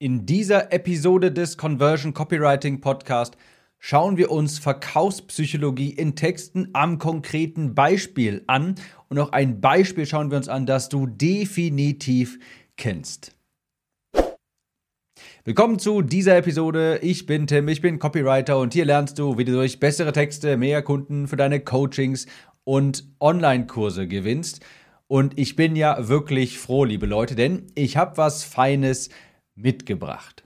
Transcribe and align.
In 0.00 0.26
dieser 0.26 0.72
Episode 0.72 1.32
des 1.32 1.56
Conversion 1.56 2.14
Copywriting 2.14 2.80
Podcast 2.80 3.36
schauen 3.80 4.16
wir 4.16 4.30
uns 4.30 4.60
Verkaufspsychologie 4.60 5.90
in 5.90 6.14
Texten 6.14 6.68
am 6.72 6.98
konkreten 6.98 7.74
Beispiel 7.74 8.44
an. 8.46 8.76
Und 9.08 9.18
auch 9.18 9.32
ein 9.32 9.60
Beispiel 9.60 10.06
schauen 10.06 10.30
wir 10.30 10.36
uns 10.36 10.48
an, 10.48 10.66
das 10.66 10.88
du 10.88 11.06
definitiv 11.06 12.38
kennst. 12.76 13.34
Willkommen 15.42 15.80
zu 15.80 16.02
dieser 16.02 16.36
Episode. 16.36 17.00
Ich 17.02 17.26
bin 17.26 17.48
Tim, 17.48 17.66
ich 17.66 17.80
bin 17.80 17.98
Copywriter 17.98 18.56
und 18.56 18.74
hier 18.74 18.84
lernst 18.84 19.18
du, 19.18 19.36
wie 19.36 19.44
du 19.44 19.50
durch 19.50 19.80
bessere 19.80 20.12
Texte 20.12 20.56
mehr 20.56 20.82
Kunden 20.82 21.26
für 21.26 21.36
deine 21.36 21.58
Coachings 21.58 22.26
und 22.62 23.04
Online-Kurse 23.18 24.06
gewinnst. 24.06 24.64
Und 25.08 25.36
ich 25.38 25.56
bin 25.56 25.74
ja 25.74 26.06
wirklich 26.06 26.58
froh, 26.58 26.84
liebe 26.84 27.06
Leute, 27.06 27.34
denn 27.34 27.66
ich 27.74 27.96
habe 27.96 28.16
was 28.16 28.44
Feines 28.44 29.08
mitgebracht. 29.58 30.44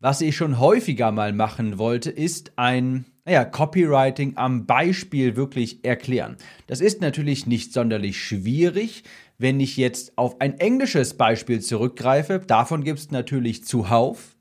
Was 0.00 0.20
ich 0.20 0.36
schon 0.36 0.58
häufiger 0.58 1.12
mal 1.12 1.32
machen 1.32 1.78
wollte, 1.78 2.10
ist 2.10 2.52
ein 2.56 3.06
naja, 3.24 3.44
Copywriting 3.44 4.36
am 4.36 4.66
Beispiel 4.66 5.34
wirklich 5.36 5.84
erklären. 5.84 6.36
Das 6.66 6.80
ist 6.80 7.00
natürlich 7.00 7.46
nicht 7.46 7.72
sonderlich 7.72 8.22
schwierig, 8.22 9.04
wenn 9.38 9.60
ich 9.60 9.76
jetzt 9.76 10.18
auf 10.18 10.40
ein 10.40 10.58
englisches 10.60 11.14
Beispiel 11.14 11.60
zurückgreife. 11.60 12.40
Davon 12.46 12.84
gibt 12.84 12.98
es 12.98 13.10
natürlich 13.10 13.64
zuhauf. 13.64 14.36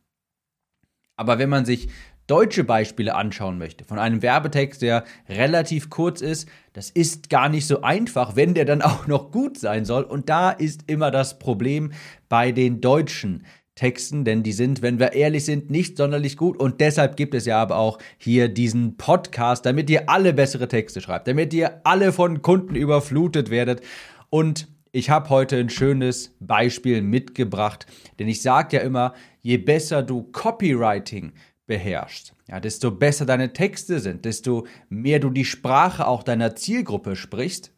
Aber 1.16 1.40
wenn 1.40 1.50
man 1.50 1.64
sich 1.64 1.88
deutsche 2.28 2.64
Beispiele 2.64 3.16
anschauen 3.16 3.58
möchte, 3.58 3.86
von 3.86 4.00
einem 4.00 4.22
Werbetext, 4.22 4.82
der 4.82 5.04
relativ 5.30 5.90
kurz 5.90 6.22
ist, 6.22 6.50
das 6.74 6.90
ist 6.90 7.30
gar 7.30 7.50
nicht 7.50 7.68
so 7.68 7.82
einfach, 7.82 8.36
wenn 8.36 8.54
der 8.54 8.66
dann 8.66 8.82
auch 8.82 9.08
noch 9.08 9.32
gut 9.32 9.58
sein 9.58 9.86
soll. 9.86 10.04
Und 10.04 10.28
da 10.28 10.52
ist 10.52 10.90
immer 10.90 11.10
das 11.10 11.40
Problem 11.40 11.94
bei 12.28 12.52
den 12.52 12.82
deutschen 12.82 13.46
Texten, 13.76 14.24
denn 14.24 14.44
die 14.44 14.52
sind, 14.52 14.82
wenn 14.82 15.00
wir 15.00 15.14
ehrlich 15.14 15.46
sind, 15.46 15.72
nicht 15.72 15.98
sonderlich 15.98 16.38
gut. 16.38 16.58
Und 16.58 16.80
deshalb 16.80 17.18
gibt 17.18 17.34
es 17.34 17.46
ja 17.46 17.62
aber 17.62 17.78
auch 17.78 17.98
hier 18.18 18.48
diesen 18.48 18.98
Podcast, 18.98 19.66
damit 19.66 19.90
ihr 19.90 20.10
alle 20.10 20.34
bessere 20.34 20.68
Texte 20.68 21.02
schreibt, 21.02 21.28
damit 21.28 21.54
ihr 21.54 21.82
alle 21.84 22.12
von 22.12 22.42
Kunden 22.42 22.76
überflutet 22.76 23.50
werdet. 23.50 23.82
Und 24.30 24.68
ich 24.92 25.10
habe 25.10 25.30
heute 25.30 25.58
ein 25.58 25.70
schönes 25.70 26.36
Beispiel 26.40 27.02
mitgebracht, 27.02 27.88
denn 28.20 28.28
ich 28.28 28.44
sage 28.44 28.78
ja 28.78 28.84
immer, 28.84 29.16
je 29.42 29.58
besser 29.58 30.04
du 30.04 30.24
Copywriting 30.32 31.34
beherrschst, 31.66 32.36
ja, 32.48 32.60
desto 32.60 32.92
besser 32.92 33.26
deine 33.26 33.54
Texte 33.54 34.00
sind, 34.00 34.26
desto 34.26 34.68
mehr 34.90 35.20
du 35.20 35.32
die 35.32 35.46
Sprache 35.46 36.06
auch 36.06 36.22
deiner 36.22 36.56
Zielgruppe 36.56 37.16
sprichst, 37.16 37.74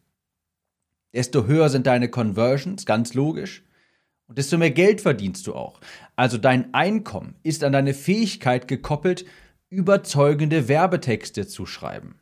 desto 1.14 1.46
höher 1.46 1.70
sind 1.70 1.86
deine 1.86 2.10
Conversions, 2.10 2.84
ganz 2.84 3.14
logisch. 3.14 3.65
Und 4.26 4.38
desto 4.38 4.58
mehr 4.58 4.70
Geld 4.70 5.00
verdienst 5.00 5.46
du 5.46 5.54
auch. 5.54 5.80
Also 6.16 6.38
dein 6.38 6.74
Einkommen 6.74 7.36
ist 7.42 7.62
an 7.62 7.72
deine 7.72 7.94
Fähigkeit 7.94 8.66
gekoppelt, 8.66 9.24
überzeugende 9.68 10.68
Werbetexte 10.68 11.46
zu 11.46 11.66
schreiben. 11.66 12.20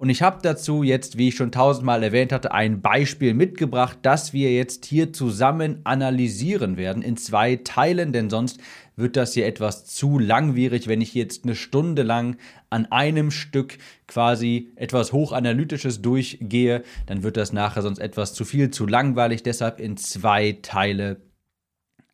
Und 0.00 0.08
ich 0.08 0.22
habe 0.22 0.38
dazu 0.40 0.82
jetzt, 0.82 1.18
wie 1.18 1.28
ich 1.28 1.36
schon 1.36 1.52
tausendmal 1.52 2.02
erwähnt 2.02 2.32
hatte, 2.32 2.52
ein 2.52 2.80
Beispiel 2.80 3.34
mitgebracht, 3.34 3.98
das 4.00 4.32
wir 4.32 4.50
jetzt 4.50 4.86
hier 4.86 5.12
zusammen 5.12 5.82
analysieren 5.84 6.78
werden 6.78 7.02
in 7.02 7.18
zwei 7.18 7.56
Teilen, 7.56 8.10
denn 8.10 8.30
sonst 8.30 8.60
wird 9.00 9.16
das 9.16 9.34
hier 9.34 9.46
etwas 9.46 9.86
zu 9.86 10.18
langwierig, 10.18 10.86
wenn 10.86 11.00
ich 11.00 11.14
jetzt 11.14 11.44
eine 11.44 11.54
Stunde 11.54 12.02
lang 12.02 12.36
an 12.68 12.86
einem 12.86 13.30
Stück 13.30 13.78
quasi 14.06 14.72
etwas 14.76 15.12
Hochanalytisches 15.12 16.02
durchgehe, 16.02 16.82
dann 17.06 17.22
wird 17.22 17.36
das 17.36 17.52
nachher 17.52 17.82
sonst 17.82 17.98
etwas 17.98 18.34
zu 18.34 18.44
viel, 18.44 18.70
zu 18.70 18.86
langweilig, 18.86 19.42
deshalb 19.42 19.80
in 19.80 19.96
zwei 19.96 20.58
Teile 20.62 21.20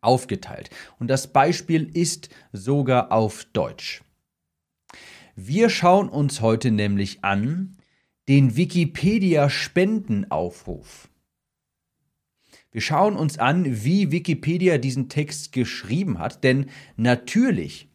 aufgeteilt. 0.01 0.69
Und 0.99 1.09
das 1.09 1.33
Beispiel 1.33 1.89
ist 1.93 2.29
sogar 2.51 3.11
auf 3.11 3.45
Deutsch. 3.53 4.03
Wir 5.35 5.69
schauen 5.69 6.09
uns 6.09 6.41
heute 6.41 6.71
nämlich 6.71 7.23
an, 7.23 7.77
den 8.27 8.57
Wikipedia-Spendenaufruf. 8.57 11.07
Wir 12.77 12.83
schauen 12.83 13.15
uns 13.15 13.39
an, 13.39 13.83
wie 13.83 14.11
Wikipedia 14.11 14.77
diesen 14.77 15.09
Text 15.09 15.51
geschrieben 15.51 16.19
hat, 16.19 16.43
denn 16.43 16.67
natürlich 16.95 17.89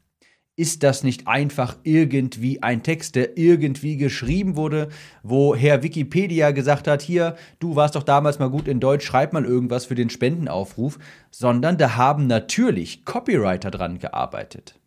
ist 0.56 0.82
das 0.82 1.04
nicht 1.04 1.28
einfach 1.28 1.76
irgendwie 1.84 2.64
ein 2.64 2.82
Text, 2.82 3.14
der 3.14 3.38
irgendwie 3.38 3.96
geschrieben 3.96 4.56
wurde, 4.56 4.88
wo 5.22 5.54
Herr 5.54 5.84
Wikipedia 5.84 6.50
gesagt 6.50 6.88
hat, 6.88 7.00
hier, 7.00 7.36
du 7.60 7.76
warst 7.76 7.94
doch 7.94 8.02
damals 8.02 8.40
mal 8.40 8.50
gut 8.50 8.66
in 8.66 8.80
Deutsch, 8.80 9.06
schreib 9.06 9.32
mal 9.32 9.44
irgendwas 9.44 9.84
für 9.84 9.94
den 9.94 10.10
Spendenaufruf, 10.10 10.98
sondern 11.30 11.78
da 11.78 11.94
haben 11.94 12.26
natürlich 12.26 13.04
Copywriter 13.04 13.70
dran 13.70 14.00
gearbeitet. 14.00 14.80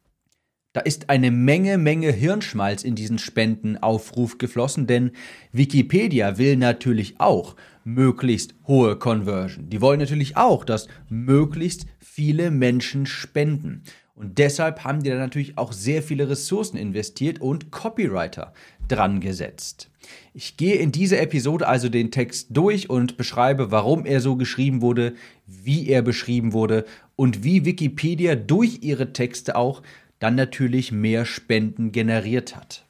Da 0.73 0.81
ist 0.81 1.09
eine 1.09 1.31
Menge, 1.31 1.77
Menge 1.77 2.11
Hirnschmalz 2.11 2.83
in 2.83 2.95
diesen 2.95 3.17
Spendenaufruf 3.17 4.39
geflossen, 4.39 4.87
denn 4.87 5.11
Wikipedia 5.53 6.37
will 6.37 6.57
natürlich 6.57 7.21
auch 7.21 7.55
möglichst 7.85 8.55
hohe 8.67 8.97
Conversion. 8.97 9.69
Die 9.69 9.79
wollen 9.79 9.99
natürlich 9.99 10.35
auch, 10.35 10.65
dass 10.65 10.87
möglichst 11.07 11.85
viele 11.99 12.51
Menschen 12.51 13.05
spenden. 13.05 13.83
Und 14.15 14.37
deshalb 14.37 14.83
haben 14.83 15.03
die 15.03 15.09
da 15.09 15.17
natürlich 15.17 15.57
auch 15.57 15.71
sehr 15.71 16.01
viele 16.01 16.29
Ressourcen 16.29 16.77
investiert 16.77 17.39
und 17.41 17.71
Copywriter 17.71 18.53
dran 18.87 19.19
gesetzt. 19.19 19.91
Ich 20.33 20.57
gehe 20.57 20.75
in 20.75 20.91
dieser 20.91 21.21
Episode 21.21 21.67
also 21.67 21.89
den 21.89 22.11
Text 22.11 22.47
durch 22.51 22.89
und 22.89 23.17
beschreibe, 23.17 23.71
warum 23.71 24.05
er 24.05 24.21
so 24.21 24.35
geschrieben 24.35 24.81
wurde, 24.81 25.13
wie 25.45 25.89
er 25.89 26.01
beschrieben 26.01 26.53
wurde 26.53 26.85
und 27.15 27.43
wie 27.43 27.65
Wikipedia 27.65 28.35
durch 28.35 28.79
ihre 28.81 29.13
Texte 29.13 29.55
auch 29.55 29.81
dann 30.19 30.35
natürlich 30.35 30.91
mehr 30.91 31.25
Spenden 31.25 31.91
generiert 31.91 32.55
hat. 32.55 32.84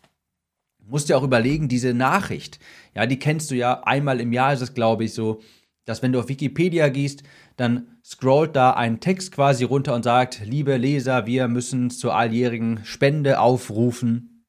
Musst 0.87 1.09
dir 1.09 1.17
auch 1.17 1.23
überlegen, 1.23 1.67
diese 1.67 1.93
Nachricht, 1.93 2.59
ja, 2.93 3.05
die 3.05 3.19
kennst 3.19 3.49
du 3.51 3.55
ja 3.55 3.81
einmal 3.83 4.19
im 4.19 4.33
Jahr, 4.33 4.53
ist 4.53 4.61
es 4.61 4.73
glaube 4.73 5.05
ich 5.05 5.13
so, 5.13 5.41
dass 5.85 6.01
wenn 6.01 6.11
du 6.11 6.19
auf 6.19 6.29
Wikipedia 6.29 6.89
gehst, 6.89 7.23
dann 7.57 7.87
scrollt 8.03 8.55
da 8.55 8.71
ein 8.71 8.99
Text 8.99 9.31
quasi 9.31 9.63
runter 9.63 9.95
und 9.95 10.03
sagt, 10.03 10.41
liebe 10.45 10.77
Leser, 10.77 11.25
wir 11.25 11.47
müssen 11.47 11.89
zur 11.89 12.15
alljährigen 12.15 12.81
Spende 12.83 13.39
aufrufen. 13.39 14.43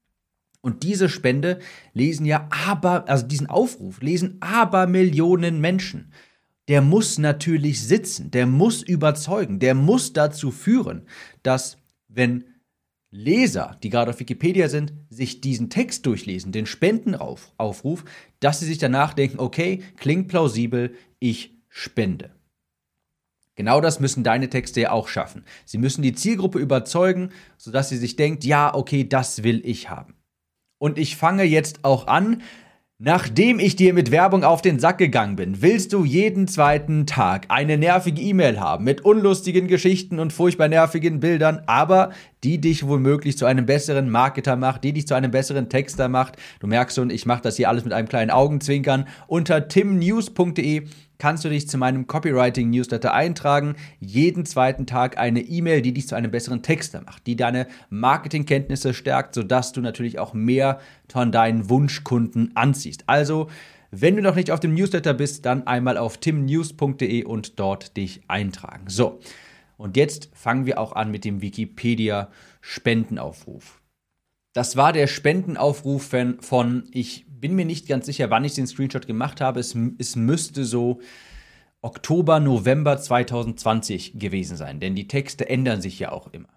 Und 0.60 0.82
diese 0.82 1.08
Spende 1.08 1.60
lesen 1.92 2.26
ja 2.26 2.48
aber, 2.66 3.08
also 3.08 3.26
diesen 3.26 3.48
Aufruf 3.48 4.00
lesen 4.00 4.38
aber 4.40 4.86
Millionen 4.86 5.60
Menschen. 5.60 6.12
Der 6.68 6.82
muss 6.82 7.18
natürlich 7.18 7.86
sitzen, 7.86 8.32
der 8.32 8.46
muss 8.46 8.82
überzeugen, 8.82 9.60
der 9.60 9.74
muss 9.74 10.12
dazu 10.12 10.50
führen, 10.50 11.06
dass 11.44 11.78
wenn 12.08 12.44
Leser, 13.16 13.76
die 13.82 13.90
gerade 13.90 14.10
auf 14.10 14.20
Wikipedia 14.20 14.68
sind, 14.68 14.92
sich 15.08 15.40
diesen 15.40 15.70
Text 15.70 16.04
durchlesen, 16.06 16.52
den 16.52 16.66
Spendenaufruf, 16.66 18.04
dass 18.40 18.60
sie 18.60 18.66
sich 18.66 18.78
danach 18.78 19.14
denken, 19.14 19.40
okay, 19.40 19.82
klingt 19.96 20.28
plausibel, 20.28 20.94
ich 21.18 21.56
spende. 21.68 22.30
Genau 23.54 23.80
das 23.80 24.00
müssen 24.00 24.22
deine 24.22 24.50
Texte 24.50 24.82
ja 24.82 24.90
auch 24.90 25.08
schaffen. 25.08 25.44
Sie 25.64 25.78
müssen 25.78 26.02
die 26.02 26.12
Zielgruppe 26.12 26.58
überzeugen, 26.58 27.30
sodass 27.56 27.88
sie 27.88 27.96
sich 27.96 28.14
denkt, 28.16 28.44
ja, 28.44 28.74
okay, 28.74 29.08
das 29.08 29.42
will 29.42 29.62
ich 29.64 29.88
haben. 29.88 30.14
Und 30.78 30.98
ich 30.98 31.16
fange 31.16 31.44
jetzt 31.44 31.84
auch 31.84 32.06
an, 32.06 32.42
Nachdem 32.98 33.58
ich 33.58 33.76
dir 33.76 33.92
mit 33.92 34.10
Werbung 34.10 34.42
auf 34.42 34.62
den 34.62 34.78
Sack 34.78 34.96
gegangen 34.96 35.36
bin, 35.36 35.60
willst 35.60 35.92
du 35.92 36.06
jeden 36.06 36.48
zweiten 36.48 37.04
Tag 37.06 37.44
eine 37.48 37.76
nervige 37.76 38.22
E-Mail 38.22 38.58
haben 38.58 38.84
mit 38.84 39.02
unlustigen 39.02 39.68
Geschichten 39.68 40.18
und 40.18 40.32
furchtbar 40.32 40.68
nervigen 40.68 41.20
Bildern, 41.20 41.60
aber 41.66 42.12
die 42.42 42.58
dich 42.58 42.88
womöglich 42.88 43.36
zu 43.36 43.44
einem 43.44 43.66
besseren 43.66 44.08
Marketer 44.08 44.56
macht, 44.56 44.82
die 44.82 44.94
dich 44.94 45.06
zu 45.06 45.12
einem 45.12 45.30
besseren 45.30 45.68
Texter 45.68 46.08
macht. 46.08 46.36
Du 46.58 46.68
merkst 46.68 46.96
schon, 46.96 47.10
ich 47.10 47.26
mache 47.26 47.42
das 47.42 47.56
hier 47.56 47.68
alles 47.68 47.84
mit 47.84 47.92
einem 47.92 48.08
kleinen 48.08 48.30
Augenzwinkern. 48.30 49.06
Unter 49.26 49.68
timnews.de 49.68 50.84
kannst 51.18 51.44
du 51.44 51.48
dich 51.48 51.68
zu 51.68 51.78
meinem 51.78 52.06
Copywriting-Newsletter 52.06 53.12
eintragen. 53.12 53.76
Jeden 54.00 54.46
zweiten 54.46 54.86
Tag 54.86 55.18
eine 55.18 55.40
E-Mail, 55.40 55.82
die 55.82 55.92
dich 55.92 56.08
zu 56.08 56.14
einem 56.14 56.30
besseren 56.30 56.62
Texter 56.62 57.02
macht, 57.02 57.26
die 57.26 57.36
deine 57.36 57.66
Marketingkenntnisse 57.90 58.94
stärkt, 58.94 59.34
sodass 59.34 59.72
du 59.72 59.80
natürlich 59.80 60.18
auch 60.18 60.34
mehr 60.34 60.80
von 61.10 61.32
deinen 61.32 61.68
Wunschkunden 61.68 62.52
anziehst. 62.54 63.04
Also, 63.06 63.48
wenn 63.90 64.16
du 64.16 64.22
noch 64.22 64.34
nicht 64.34 64.50
auf 64.50 64.60
dem 64.60 64.74
Newsletter 64.74 65.14
bist, 65.14 65.46
dann 65.46 65.66
einmal 65.66 65.96
auf 65.96 66.18
timnews.de 66.18 67.24
und 67.24 67.58
dort 67.58 67.96
dich 67.96 68.20
eintragen. 68.28 68.84
So, 68.88 69.20
und 69.76 69.96
jetzt 69.96 70.28
fangen 70.34 70.66
wir 70.66 70.78
auch 70.78 70.92
an 70.92 71.10
mit 71.10 71.24
dem 71.24 71.42
Wikipedia-Spendenaufruf. 71.42 73.80
Das 74.56 74.74
war 74.74 74.94
der 74.94 75.06
Spendenaufruf 75.06 76.14
von, 76.40 76.84
ich 76.90 77.26
bin 77.28 77.54
mir 77.56 77.66
nicht 77.66 77.86
ganz 77.86 78.06
sicher, 78.06 78.30
wann 78.30 78.42
ich 78.42 78.54
den 78.54 78.66
Screenshot 78.66 79.06
gemacht 79.06 79.42
habe. 79.42 79.60
Es, 79.60 79.76
es 79.98 80.16
müsste 80.16 80.64
so 80.64 81.00
Oktober, 81.82 82.40
November 82.40 82.96
2020 82.96 84.18
gewesen 84.18 84.56
sein, 84.56 84.80
denn 84.80 84.94
die 84.94 85.08
Texte 85.08 85.46
ändern 85.46 85.82
sich 85.82 85.98
ja 85.98 86.10
auch 86.10 86.28
immer. 86.32 86.48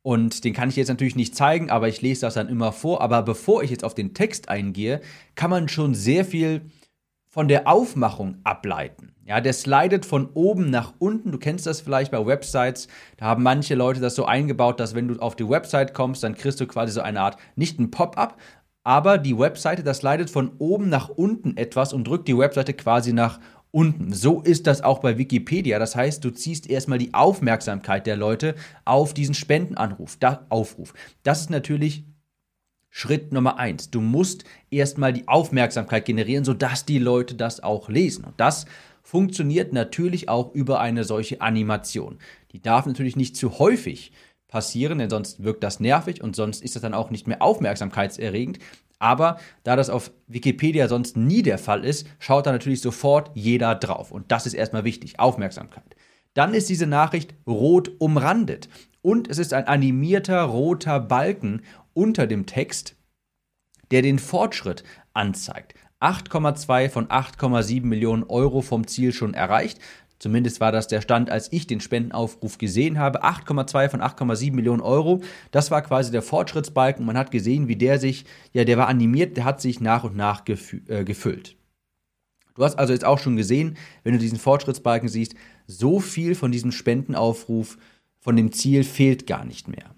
Und 0.00 0.44
den 0.44 0.54
kann 0.54 0.70
ich 0.70 0.76
jetzt 0.76 0.88
natürlich 0.88 1.14
nicht 1.14 1.36
zeigen, 1.36 1.68
aber 1.68 1.88
ich 1.88 2.00
lese 2.00 2.22
das 2.22 2.32
dann 2.32 2.48
immer 2.48 2.72
vor. 2.72 3.02
Aber 3.02 3.20
bevor 3.22 3.62
ich 3.62 3.70
jetzt 3.70 3.84
auf 3.84 3.92
den 3.92 4.14
Text 4.14 4.48
eingehe, 4.48 5.02
kann 5.34 5.50
man 5.50 5.68
schon 5.68 5.94
sehr 5.94 6.24
viel 6.24 6.70
von 7.28 7.48
der 7.48 7.68
Aufmachung 7.68 8.38
ableiten. 8.44 9.14
Ja, 9.26 9.40
der 9.40 9.52
slidet 9.52 10.06
von 10.06 10.28
oben 10.34 10.70
nach 10.70 10.94
unten. 11.00 11.32
Du 11.32 11.38
kennst 11.38 11.66
das 11.66 11.80
vielleicht 11.80 12.12
bei 12.12 12.24
Websites. 12.24 12.86
Da 13.16 13.26
haben 13.26 13.42
manche 13.42 13.74
Leute 13.74 14.00
das 14.00 14.14
so 14.14 14.24
eingebaut, 14.24 14.78
dass 14.78 14.94
wenn 14.94 15.08
du 15.08 15.18
auf 15.18 15.34
die 15.34 15.48
Website 15.48 15.94
kommst, 15.94 16.22
dann 16.22 16.36
kriegst 16.36 16.60
du 16.60 16.66
quasi 16.66 16.92
so 16.92 17.00
eine 17.00 17.20
Art, 17.20 17.36
nicht 17.56 17.80
ein 17.80 17.90
Pop-up, 17.90 18.38
aber 18.84 19.18
die 19.18 19.36
Webseite, 19.36 19.82
das 19.82 19.98
slidet 19.98 20.30
von 20.30 20.52
oben 20.58 20.88
nach 20.88 21.08
unten 21.08 21.56
etwas 21.56 21.92
und 21.92 22.06
drückt 22.06 22.28
die 22.28 22.38
Webseite 22.38 22.72
quasi 22.72 23.12
nach 23.12 23.40
unten. 23.72 24.12
So 24.12 24.42
ist 24.42 24.68
das 24.68 24.82
auch 24.82 25.00
bei 25.00 25.18
Wikipedia. 25.18 25.80
Das 25.80 25.96
heißt, 25.96 26.24
du 26.24 26.30
ziehst 26.30 26.70
erstmal 26.70 26.98
die 26.98 27.12
Aufmerksamkeit 27.12 28.06
der 28.06 28.14
Leute 28.14 28.54
auf 28.84 29.12
diesen 29.12 29.34
Spendenanruf, 29.34 30.18
da, 30.20 30.46
Aufruf. 30.50 30.94
Das 31.24 31.40
ist 31.40 31.50
natürlich 31.50 32.04
Schritt 32.90 33.32
Nummer 33.32 33.58
eins. 33.58 33.90
Du 33.90 34.00
musst 34.00 34.44
erstmal 34.70 35.12
die 35.12 35.26
Aufmerksamkeit 35.26 36.04
generieren, 36.04 36.44
sodass 36.44 36.84
die 36.84 37.00
Leute 37.00 37.34
das 37.34 37.60
auch 37.64 37.88
lesen. 37.88 38.24
Und 38.24 38.34
das 38.38 38.66
funktioniert 39.06 39.72
natürlich 39.72 40.28
auch 40.28 40.52
über 40.52 40.80
eine 40.80 41.04
solche 41.04 41.40
Animation. 41.40 42.18
Die 42.50 42.60
darf 42.60 42.86
natürlich 42.86 43.14
nicht 43.14 43.36
zu 43.36 43.60
häufig 43.60 44.10
passieren, 44.48 44.98
denn 44.98 45.10
sonst 45.10 45.44
wirkt 45.44 45.62
das 45.62 45.78
nervig 45.78 46.24
und 46.24 46.34
sonst 46.34 46.60
ist 46.60 46.74
das 46.74 46.82
dann 46.82 46.92
auch 46.92 47.10
nicht 47.10 47.28
mehr 47.28 47.40
aufmerksamkeitserregend. 47.40 48.58
Aber 48.98 49.38
da 49.62 49.76
das 49.76 49.90
auf 49.90 50.10
Wikipedia 50.26 50.88
sonst 50.88 51.16
nie 51.16 51.42
der 51.42 51.58
Fall 51.58 51.84
ist, 51.84 52.08
schaut 52.18 52.46
da 52.46 52.52
natürlich 52.52 52.80
sofort 52.80 53.30
jeder 53.34 53.76
drauf. 53.76 54.10
Und 54.10 54.32
das 54.32 54.44
ist 54.44 54.54
erstmal 54.54 54.82
wichtig, 54.82 55.20
Aufmerksamkeit. 55.20 55.94
Dann 56.34 56.52
ist 56.52 56.68
diese 56.68 56.88
Nachricht 56.88 57.32
rot 57.46 57.92
umrandet. 58.00 58.68
Und 59.02 59.30
es 59.30 59.38
ist 59.38 59.54
ein 59.54 59.68
animierter 59.68 60.42
roter 60.42 60.98
Balken 60.98 61.62
unter 61.94 62.26
dem 62.26 62.44
Text, 62.46 62.96
der 63.92 64.02
den 64.02 64.18
Fortschritt 64.18 64.82
anzeigt. 65.12 65.75
8,2 66.00 66.88
von 66.90 67.08
8,7 67.08 67.84
Millionen 67.84 68.24
Euro 68.24 68.60
vom 68.60 68.86
Ziel 68.86 69.12
schon 69.12 69.34
erreicht. 69.34 69.78
Zumindest 70.18 70.60
war 70.60 70.72
das 70.72 70.88
der 70.88 71.02
Stand, 71.02 71.30
als 71.30 71.52
ich 71.52 71.66
den 71.66 71.80
Spendenaufruf 71.80 72.56
gesehen 72.58 72.98
habe. 72.98 73.24
8,2 73.24 73.90
von 73.90 74.00
8,7 74.00 74.54
Millionen 74.54 74.80
Euro. 74.80 75.22
Das 75.50 75.70
war 75.70 75.82
quasi 75.82 76.10
der 76.10 76.22
Fortschrittsbalken. 76.22 77.04
Man 77.04 77.18
hat 77.18 77.30
gesehen, 77.30 77.68
wie 77.68 77.76
der 77.76 77.98
sich, 77.98 78.24
ja, 78.52 78.64
der 78.64 78.78
war 78.78 78.88
animiert, 78.88 79.36
der 79.36 79.44
hat 79.44 79.60
sich 79.60 79.80
nach 79.80 80.04
und 80.04 80.16
nach 80.16 80.42
äh, 80.46 81.04
gefüllt. 81.04 81.56
Du 82.54 82.64
hast 82.64 82.78
also 82.78 82.94
jetzt 82.94 83.04
auch 83.04 83.18
schon 83.18 83.36
gesehen, 83.36 83.76
wenn 84.02 84.14
du 84.14 84.18
diesen 84.18 84.38
Fortschrittsbalken 84.38 85.10
siehst, 85.10 85.34
so 85.66 86.00
viel 86.00 86.34
von 86.34 86.50
diesem 86.50 86.72
Spendenaufruf, 86.72 87.76
von 88.18 88.36
dem 88.36 88.52
Ziel 88.52 88.82
fehlt 88.82 89.26
gar 89.26 89.44
nicht 89.44 89.68
mehr. 89.68 89.95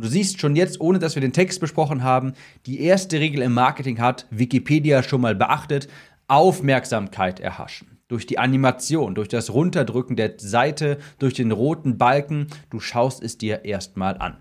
Und 0.00 0.06
du 0.06 0.12
siehst 0.12 0.40
schon 0.40 0.56
jetzt, 0.56 0.80
ohne 0.80 0.98
dass 0.98 1.14
wir 1.14 1.20
den 1.20 1.34
Text 1.34 1.60
besprochen 1.60 2.02
haben, 2.02 2.32
die 2.64 2.80
erste 2.80 3.20
Regel 3.20 3.42
im 3.42 3.52
Marketing 3.52 4.00
hat 4.00 4.26
Wikipedia 4.30 5.02
schon 5.02 5.20
mal 5.20 5.34
beachtet, 5.34 5.88
Aufmerksamkeit 6.26 7.38
erhaschen. 7.38 7.98
Durch 8.08 8.24
die 8.24 8.38
Animation, 8.38 9.14
durch 9.14 9.28
das 9.28 9.52
Runterdrücken 9.52 10.16
der 10.16 10.36
Seite, 10.38 10.96
durch 11.18 11.34
den 11.34 11.52
roten 11.52 11.98
Balken, 11.98 12.46
du 12.70 12.80
schaust 12.80 13.22
es 13.22 13.36
dir 13.36 13.66
erstmal 13.66 14.16
an. 14.16 14.38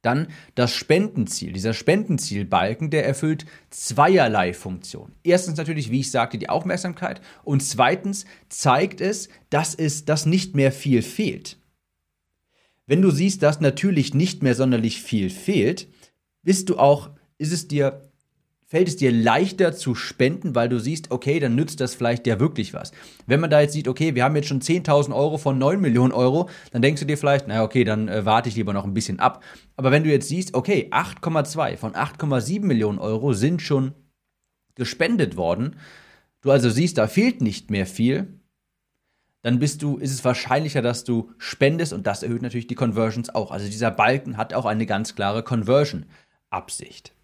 Dann 0.00 0.28
das 0.54 0.72
Spendenziel. 0.72 1.52
Dieser 1.52 1.74
Spendenzielbalken, 1.74 2.88
der 2.88 3.06
erfüllt 3.06 3.44
zweierlei 3.68 4.54
Funktionen. 4.54 5.16
Erstens 5.22 5.58
natürlich, 5.58 5.90
wie 5.90 6.00
ich 6.00 6.10
sagte, 6.10 6.38
die 6.38 6.48
Aufmerksamkeit 6.48 7.20
und 7.44 7.62
zweitens 7.62 8.24
zeigt 8.48 9.02
es, 9.02 9.28
dass 9.50 9.74
es 9.74 10.06
dass 10.06 10.24
nicht 10.24 10.54
mehr 10.54 10.72
viel 10.72 11.02
fehlt. 11.02 11.58
Wenn 12.86 13.02
du 13.02 13.10
siehst, 13.10 13.42
dass 13.42 13.60
natürlich 13.60 14.14
nicht 14.14 14.42
mehr 14.42 14.54
sonderlich 14.54 15.02
viel 15.02 15.28
fehlt, 15.28 15.88
bist 16.42 16.68
du 16.68 16.78
auch, 16.78 17.10
ist 17.36 17.52
es 17.52 17.66
dir, 17.66 18.02
fällt 18.64 18.86
es 18.86 18.96
dir 18.96 19.10
leichter 19.10 19.74
zu 19.74 19.96
spenden, 19.96 20.54
weil 20.54 20.68
du 20.68 20.78
siehst, 20.78 21.10
okay, 21.10 21.40
dann 21.40 21.56
nützt 21.56 21.80
das 21.80 21.96
vielleicht 21.96 22.28
ja 22.28 22.38
wirklich 22.38 22.74
was. 22.74 22.92
Wenn 23.26 23.40
man 23.40 23.50
da 23.50 23.60
jetzt 23.60 23.72
sieht, 23.72 23.88
okay, 23.88 24.14
wir 24.14 24.22
haben 24.22 24.36
jetzt 24.36 24.46
schon 24.46 24.60
10.000 24.60 25.12
Euro 25.14 25.36
von 25.36 25.58
9 25.58 25.80
Millionen 25.80 26.12
Euro, 26.12 26.48
dann 26.70 26.80
denkst 26.80 27.00
du 27.00 27.06
dir 27.06 27.18
vielleicht, 27.18 27.48
naja, 27.48 27.64
okay, 27.64 27.82
dann 27.82 28.06
äh, 28.06 28.24
warte 28.24 28.48
ich 28.48 28.54
lieber 28.54 28.72
noch 28.72 28.84
ein 28.84 28.94
bisschen 28.94 29.18
ab. 29.18 29.42
Aber 29.74 29.90
wenn 29.90 30.04
du 30.04 30.10
jetzt 30.10 30.28
siehst, 30.28 30.54
okay, 30.54 30.88
8,2 30.92 31.76
von 31.76 31.92
8,7 31.92 32.64
Millionen 32.64 33.00
Euro 33.00 33.32
sind 33.32 33.62
schon 33.62 33.94
gespendet 34.76 35.36
worden, 35.36 35.74
du 36.42 36.52
also 36.52 36.70
siehst, 36.70 36.98
da 36.98 37.08
fehlt 37.08 37.40
nicht 37.40 37.72
mehr 37.72 37.86
viel, 37.86 38.40
dann 39.46 39.60
bist 39.60 39.80
du, 39.80 39.96
ist 39.98 40.10
es 40.12 40.24
wahrscheinlicher, 40.24 40.82
dass 40.82 41.04
du 41.04 41.30
spendest 41.38 41.92
und 41.92 42.04
das 42.04 42.24
erhöht 42.24 42.42
natürlich 42.42 42.66
die 42.66 42.74
Conversions 42.74 43.32
auch. 43.32 43.52
Also 43.52 43.66
dieser 43.66 43.92
Balken 43.92 44.38
hat 44.38 44.52
auch 44.52 44.64
eine 44.64 44.86
ganz 44.86 45.14
klare 45.14 45.44
Conversion-Absicht. 45.44 47.14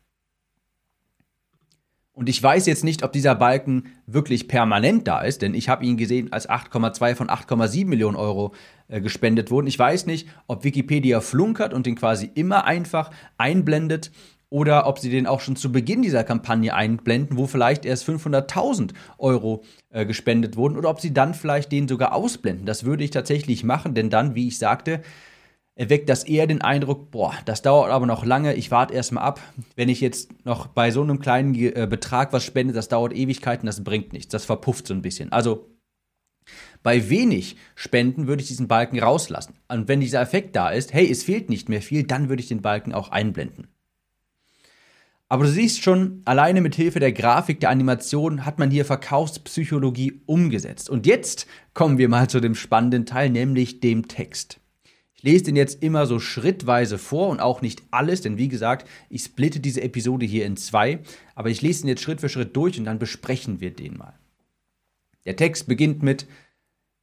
Und 2.12 2.28
ich 2.28 2.40
weiß 2.40 2.66
jetzt 2.66 2.84
nicht, 2.84 3.02
ob 3.02 3.10
dieser 3.10 3.34
Balken 3.34 3.86
wirklich 4.06 4.46
permanent 4.46 5.08
da 5.08 5.22
ist, 5.22 5.42
denn 5.42 5.52
ich 5.52 5.68
habe 5.68 5.84
ihn 5.84 5.96
gesehen, 5.96 6.32
als 6.32 6.48
8,2 6.48 7.16
von 7.16 7.26
8,7 7.26 7.86
Millionen 7.86 8.14
Euro 8.14 8.54
äh, 8.86 9.00
gespendet 9.00 9.50
wurden. 9.50 9.66
Ich 9.66 9.80
weiß 9.80 10.06
nicht, 10.06 10.28
ob 10.46 10.62
Wikipedia 10.62 11.20
flunkert 11.20 11.74
und 11.74 11.86
den 11.86 11.96
quasi 11.96 12.30
immer 12.34 12.66
einfach 12.66 13.10
einblendet 13.36 14.12
oder 14.52 14.86
ob 14.86 14.98
sie 14.98 15.08
den 15.08 15.26
auch 15.26 15.40
schon 15.40 15.56
zu 15.56 15.72
Beginn 15.72 16.02
dieser 16.02 16.24
Kampagne 16.24 16.74
einblenden, 16.74 17.38
wo 17.38 17.46
vielleicht 17.46 17.86
erst 17.86 18.06
500.000 18.06 18.90
Euro 19.16 19.64
äh, 19.88 20.04
gespendet 20.04 20.56
wurden, 20.56 20.76
oder 20.76 20.90
ob 20.90 21.00
sie 21.00 21.14
dann 21.14 21.32
vielleicht 21.32 21.72
den 21.72 21.88
sogar 21.88 22.12
ausblenden. 22.14 22.66
Das 22.66 22.84
würde 22.84 23.02
ich 23.02 23.10
tatsächlich 23.10 23.64
machen, 23.64 23.94
denn 23.94 24.10
dann, 24.10 24.34
wie 24.34 24.48
ich 24.48 24.58
sagte, 24.58 25.00
erweckt 25.74 26.10
das 26.10 26.24
eher 26.24 26.46
den 26.46 26.60
Eindruck, 26.60 27.10
boah, 27.10 27.34
das 27.46 27.62
dauert 27.62 27.90
aber 27.90 28.04
noch 28.04 28.26
lange, 28.26 28.52
ich 28.52 28.70
warte 28.70 28.92
erstmal 28.92 29.24
ab. 29.24 29.40
Wenn 29.74 29.88
ich 29.88 30.02
jetzt 30.02 30.44
noch 30.44 30.66
bei 30.66 30.90
so 30.90 31.00
einem 31.00 31.18
kleinen 31.18 31.54
äh, 31.54 31.86
Betrag 31.88 32.34
was 32.34 32.44
spende, 32.44 32.74
das 32.74 32.88
dauert 32.88 33.14
Ewigkeiten, 33.14 33.64
das 33.64 33.82
bringt 33.82 34.12
nichts, 34.12 34.30
das 34.32 34.44
verpufft 34.44 34.86
so 34.86 34.92
ein 34.92 35.00
bisschen. 35.00 35.32
Also 35.32 35.70
bei 36.82 37.08
wenig 37.08 37.56
Spenden 37.74 38.26
würde 38.26 38.42
ich 38.42 38.48
diesen 38.48 38.68
Balken 38.68 39.00
rauslassen. 39.00 39.54
Und 39.68 39.88
wenn 39.88 40.00
dieser 40.00 40.20
Effekt 40.20 40.56
da 40.56 40.68
ist, 40.68 40.92
hey, 40.92 41.10
es 41.10 41.22
fehlt 41.22 41.48
nicht 41.48 41.70
mehr 41.70 41.80
viel, 41.80 42.02
dann 42.02 42.28
würde 42.28 42.42
ich 42.42 42.48
den 42.48 42.60
Balken 42.60 42.92
auch 42.92 43.10
einblenden. 43.10 43.68
Aber 45.32 45.44
du 45.44 45.50
siehst 45.50 45.82
schon, 45.82 46.20
alleine 46.26 46.60
mit 46.60 46.74
Hilfe 46.74 47.00
der 47.00 47.10
Grafik, 47.10 47.58
der 47.58 47.70
Animation 47.70 48.44
hat 48.44 48.58
man 48.58 48.70
hier 48.70 48.84
Verkaufspsychologie 48.84 50.20
umgesetzt. 50.26 50.90
Und 50.90 51.06
jetzt 51.06 51.46
kommen 51.72 51.96
wir 51.96 52.10
mal 52.10 52.28
zu 52.28 52.38
dem 52.38 52.54
spannenden 52.54 53.06
Teil, 53.06 53.30
nämlich 53.30 53.80
dem 53.80 54.08
Text. 54.08 54.60
Ich 55.14 55.22
lese 55.22 55.44
den 55.44 55.56
jetzt 55.56 55.82
immer 55.82 56.04
so 56.04 56.20
schrittweise 56.20 56.98
vor 56.98 57.30
und 57.30 57.40
auch 57.40 57.62
nicht 57.62 57.82
alles, 57.90 58.20
denn 58.20 58.36
wie 58.36 58.48
gesagt, 58.48 58.86
ich 59.08 59.22
splitte 59.22 59.58
diese 59.58 59.80
Episode 59.80 60.26
hier 60.26 60.44
in 60.44 60.58
zwei, 60.58 60.98
aber 61.34 61.48
ich 61.48 61.62
lese 61.62 61.86
ihn 61.86 61.88
jetzt 61.88 62.02
Schritt 62.02 62.20
für 62.20 62.28
Schritt 62.28 62.54
durch 62.54 62.78
und 62.78 62.84
dann 62.84 62.98
besprechen 62.98 63.58
wir 63.62 63.70
den 63.70 63.96
mal. 63.96 64.12
Der 65.24 65.36
Text 65.36 65.66
beginnt 65.66 66.02
mit 66.02 66.26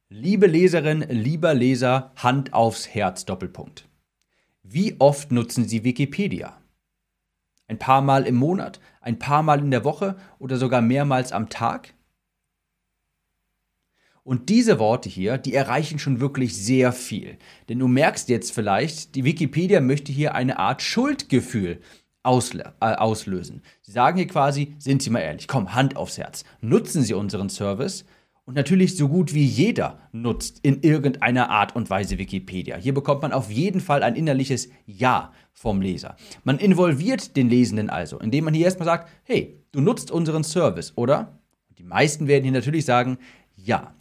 Liebe 0.08 0.46
Leserin, 0.46 1.04
lieber 1.08 1.52
Leser, 1.52 2.12
Hand 2.14 2.52
aufs 2.52 2.86
Herz, 2.86 3.24
Doppelpunkt. 3.24 3.88
Wie 4.62 4.94
oft 5.00 5.32
nutzen 5.32 5.66
Sie 5.66 5.82
Wikipedia? 5.82 6.59
Ein 7.70 7.78
paar 7.78 8.02
Mal 8.02 8.26
im 8.26 8.34
Monat, 8.34 8.80
ein 9.00 9.20
paar 9.20 9.44
Mal 9.44 9.60
in 9.60 9.70
der 9.70 9.84
Woche 9.84 10.16
oder 10.40 10.56
sogar 10.56 10.82
mehrmals 10.82 11.30
am 11.30 11.48
Tag? 11.48 11.94
Und 14.24 14.48
diese 14.48 14.80
Worte 14.80 15.08
hier, 15.08 15.38
die 15.38 15.54
erreichen 15.54 16.00
schon 16.00 16.18
wirklich 16.18 16.56
sehr 16.56 16.92
viel. 16.92 17.38
Denn 17.68 17.78
du 17.78 17.86
merkst 17.86 18.28
jetzt 18.28 18.50
vielleicht, 18.50 19.14
die 19.14 19.22
Wikipedia 19.22 19.80
möchte 19.80 20.10
hier 20.10 20.34
eine 20.34 20.58
Art 20.58 20.82
Schuldgefühl 20.82 21.80
äh, 22.24 22.64
auslösen. 22.80 23.62
Sie 23.82 23.92
sagen 23.92 24.16
hier 24.16 24.26
quasi, 24.26 24.74
sind 24.78 25.00
Sie 25.00 25.10
mal 25.10 25.20
ehrlich, 25.20 25.46
komm, 25.46 25.72
Hand 25.72 25.94
aufs 25.94 26.18
Herz, 26.18 26.42
nutzen 26.60 27.04
Sie 27.04 27.14
unseren 27.14 27.50
Service. 27.50 28.04
Und 28.50 28.56
natürlich 28.56 28.96
so 28.96 29.06
gut 29.08 29.32
wie 29.32 29.44
jeder 29.44 30.00
nutzt 30.10 30.58
in 30.64 30.82
irgendeiner 30.82 31.50
Art 31.50 31.76
und 31.76 31.88
Weise 31.88 32.18
Wikipedia. 32.18 32.76
Hier 32.76 32.92
bekommt 32.92 33.22
man 33.22 33.30
auf 33.30 33.48
jeden 33.48 33.80
Fall 33.80 34.02
ein 34.02 34.16
innerliches 34.16 34.70
Ja 34.86 35.32
vom 35.52 35.80
Leser. 35.80 36.16
Man 36.42 36.58
involviert 36.58 37.36
den 37.36 37.48
Lesenden 37.48 37.90
also, 37.90 38.18
indem 38.18 38.46
man 38.46 38.54
hier 38.54 38.64
erstmal 38.64 38.86
sagt, 38.86 39.08
hey, 39.22 39.62
du 39.70 39.80
nutzt 39.80 40.10
unseren 40.10 40.42
Service, 40.42 40.94
oder? 40.96 41.38
Die 41.78 41.84
meisten 41.84 42.26
werden 42.26 42.42
hier 42.42 42.50
natürlich 42.50 42.84
sagen, 42.84 43.18
ja. 43.54 43.94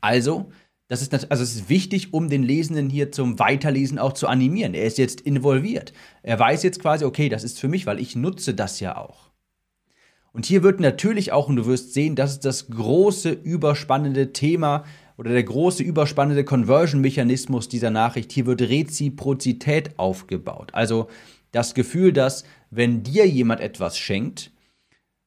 Also, 0.00 0.50
das 0.88 1.02
ist, 1.02 1.12
also 1.30 1.42
es 1.42 1.54
ist 1.54 1.68
wichtig, 1.68 2.14
um 2.14 2.30
den 2.30 2.42
Lesenden 2.42 2.88
hier 2.88 3.12
zum 3.12 3.38
Weiterlesen 3.38 3.98
auch 3.98 4.14
zu 4.14 4.26
animieren. 4.26 4.72
Er 4.72 4.86
ist 4.86 4.96
jetzt 4.96 5.20
involviert. 5.20 5.92
Er 6.22 6.38
weiß 6.38 6.62
jetzt 6.62 6.80
quasi, 6.80 7.04
okay, 7.04 7.28
das 7.28 7.44
ist 7.44 7.60
für 7.60 7.68
mich, 7.68 7.84
weil 7.84 8.00
ich 8.00 8.16
nutze 8.16 8.54
das 8.54 8.80
ja 8.80 8.96
auch. 8.96 9.29
Und 10.32 10.46
hier 10.46 10.62
wird 10.62 10.80
natürlich 10.80 11.32
auch, 11.32 11.48
und 11.48 11.56
du 11.56 11.66
wirst 11.66 11.92
sehen, 11.92 12.14
das 12.14 12.32
ist 12.32 12.44
das 12.44 12.68
große, 12.70 13.30
überspannende 13.30 14.32
Thema 14.32 14.84
oder 15.16 15.32
der 15.32 15.42
große 15.42 15.82
überspannende 15.82 16.44
Conversion-Mechanismus 16.44 17.68
dieser 17.68 17.90
Nachricht, 17.90 18.32
hier 18.32 18.46
wird 18.46 18.62
Reziprozität 18.62 19.98
aufgebaut. 19.98 20.70
Also 20.72 21.08
das 21.52 21.74
Gefühl, 21.74 22.12
dass 22.12 22.44
wenn 22.70 23.02
dir 23.02 23.26
jemand 23.26 23.60
etwas 23.60 23.98
schenkt, 23.98 24.52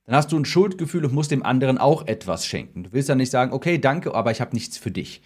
dann 0.06 0.16
hast 0.16 0.32
du 0.32 0.38
ein 0.38 0.46
Schuldgefühl 0.46 1.06
und 1.06 1.14
musst 1.14 1.32
dem 1.32 1.44
anderen 1.44 1.78
auch 1.78 2.08
etwas 2.08 2.46
schenken. 2.46 2.84
Du 2.84 2.94
willst 2.94 3.10
dann 3.10 3.18
nicht 3.18 3.32
sagen, 3.32 3.54
okay, 3.54 3.78
danke, 3.78 4.14
aber 4.16 4.32
ich 4.32 4.42
habe 4.42 4.56
nichts 4.56 4.78
für 4.78 4.92
dich. 4.92 5.22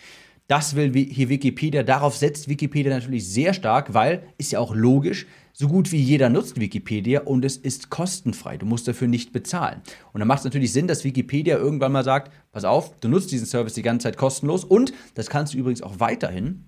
Das 0.47 0.75
will 0.75 0.93
hier 0.93 1.29
Wikipedia, 1.29 1.83
darauf 1.83 2.15
setzt 2.15 2.47
Wikipedia 2.47 2.93
natürlich 2.93 3.27
sehr 3.27 3.53
stark, 3.53 3.93
weil, 3.93 4.23
ist 4.37 4.51
ja 4.51 4.59
auch 4.59 4.73
logisch, 4.73 5.25
so 5.59 5.67
gut 5.67 5.91
wie 5.91 5.97
jeder 5.97 6.29
nutzt 6.29 6.59
Wikipedia 6.59 7.21
und 7.21 7.43
es 7.43 7.57
ist 7.57 7.89
kostenfrei. 7.89 8.57
Du 8.57 8.67
musst 8.67 8.87
dafür 8.87 9.07
nicht 9.07 9.33
bezahlen. 9.33 9.81
Und 10.13 10.19
dann 10.19 10.27
macht 10.27 10.39
es 10.39 10.45
natürlich 10.45 10.71
Sinn, 10.71 10.87
dass 10.87 11.03
Wikipedia 11.03 11.57
irgendwann 11.57 11.91
mal 11.91 12.03
sagt, 12.03 12.31
pass 12.51 12.63
auf, 12.63 12.95
du 12.99 13.07
nutzt 13.07 13.31
diesen 13.31 13.47
Service 13.47 13.73
die 13.73 13.81
ganze 13.81 14.03
Zeit 14.03 14.17
kostenlos 14.17 14.63
und 14.63 14.93
das 15.15 15.31
kannst 15.31 15.55
du 15.55 15.57
übrigens 15.57 15.81
auch 15.81 15.99
weiterhin. 15.99 16.65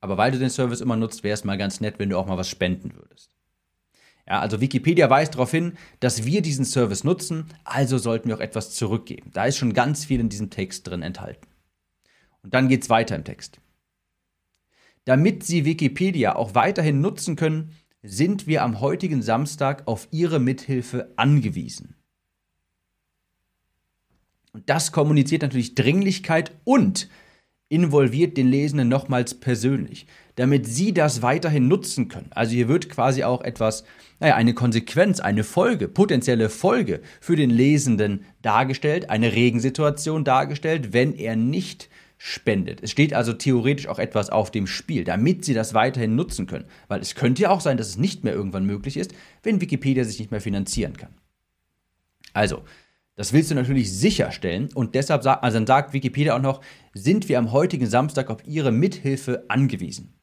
Aber 0.00 0.16
weil 0.16 0.32
du 0.32 0.38
den 0.40 0.50
Service 0.50 0.80
immer 0.80 0.96
nutzt, 0.96 1.22
wäre 1.22 1.34
es 1.34 1.44
mal 1.44 1.56
ganz 1.56 1.80
nett, 1.80 2.00
wenn 2.00 2.10
du 2.10 2.18
auch 2.18 2.26
mal 2.26 2.36
was 2.36 2.48
spenden 2.48 2.92
würdest. 2.96 3.30
Ja, 4.26 4.40
also 4.40 4.60
Wikipedia 4.60 5.08
weist 5.08 5.34
darauf 5.34 5.52
hin, 5.52 5.74
dass 6.00 6.24
wir 6.24 6.42
diesen 6.42 6.64
Service 6.64 7.04
nutzen, 7.04 7.44
also 7.62 7.98
sollten 7.98 8.28
wir 8.28 8.34
auch 8.34 8.40
etwas 8.40 8.72
zurückgeben. 8.72 9.30
Da 9.32 9.44
ist 9.44 9.58
schon 9.58 9.74
ganz 9.74 10.04
viel 10.04 10.18
in 10.18 10.28
diesem 10.28 10.50
Text 10.50 10.88
drin 10.88 11.02
enthalten. 11.02 11.46
Und 12.42 12.52
dann 12.52 12.66
geht 12.66 12.82
es 12.82 12.90
weiter 12.90 13.14
im 13.14 13.22
Text. 13.22 13.60
Damit 15.06 15.44
Sie 15.44 15.64
Wikipedia 15.64 16.34
auch 16.34 16.54
weiterhin 16.56 17.00
nutzen 17.00 17.36
können, 17.36 17.70
sind 18.02 18.46
wir 18.46 18.62
am 18.62 18.80
heutigen 18.80 19.22
Samstag 19.22 19.86
auf 19.86 20.08
Ihre 20.10 20.40
Mithilfe 20.40 21.12
angewiesen. 21.16 21.94
Und 24.52 24.68
das 24.68 24.90
kommuniziert 24.90 25.42
natürlich 25.42 25.76
Dringlichkeit 25.76 26.52
und 26.64 27.08
involviert 27.68 28.36
den 28.36 28.48
Lesenden 28.48 28.88
nochmals 28.88 29.34
persönlich, 29.34 30.06
damit 30.34 30.66
Sie 30.66 30.92
das 30.92 31.22
weiterhin 31.22 31.68
nutzen 31.68 32.08
können. 32.08 32.30
Also 32.30 32.54
hier 32.54 32.66
wird 32.66 32.88
quasi 32.88 33.22
auch 33.22 33.42
etwas, 33.42 33.84
naja, 34.18 34.34
eine 34.34 34.54
Konsequenz, 34.54 35.20
eine 35.20 35.44
Folge, 35.44 35.86
potenzielle 35.86 36.48
Folge 36.48 37.00
für 37.20 37.36
den 37.36 37.50
Lesenden 37.50 38.24
dargestellt, 38.42 39.08
eine 39.08 39.32
Regensituation 39.32 40.24
dargestellt, 40.24 40.92
wenn 40.92 41.12
er 41.12 41.36
nicht 41.36 41.88
spendet. 42.18 42.82
Es 42.82 42.90
steht 42.90 43.12
also 43.12 43.32
theoretisch 43.32 43.88
auch 43.88 43.98
etwas 43.98 44.30
auf 44.30 44.50
dem 44.50 44.66
Spiel, 44.66 45.04
damit 45.04 45.44
sie 45.44 45.54
das 45.54 45.74
weiterhin 45.74 46.14
nutzen 46.14 46.46
können. 46.46 46.66
Weil 46.88 47.00
es 47.00 47.14
könnte 47.14 47.42
ja 47.42 47.50
auch 47.50 47.60
sein, 47.60 47.76
dass 47.76 47.88
es 47.88 47.98
nicht 47.98 48.24
mehr 48.24 48.32
irgendwann 48.32 48.64
möglich 48.64 48.96
ist, 48.96 49.14
wenn 49.42 49.60
Wikipedia 49.60 50.04
sich 50.04 50.18
nicht 50.18 50.30
mehr 50.30 50.40
finanzieren 50.40 50.96
kann. 50.96 51.14
Also, 52.32 52.64
das 53.16 53.32
willst 53.32 53.50
du 53.50 53.54
natürlich 53.54 53.92
sicherstellen 53.92 54.68
und 54.74 54.94
deshalb 54.94 55.22
sagt, 55.22 55.42
also 55.42 55.56
dann 55.56 55.66
sagt 55.66 55.94
Wikipedia 55.94 56.36
auch 56.36 56.42
noch, 56.42 56.60
sind 56.92 57.28
wir 57.28 57.38
am 57.38 57.50
heutigen 57.50 57.86
Samstag 57.86 58.28
auf 58.28 58.46
Ihre 58.46 58.72
Mithilfe 58.72 59.44
angewiesen. 59.48 60.14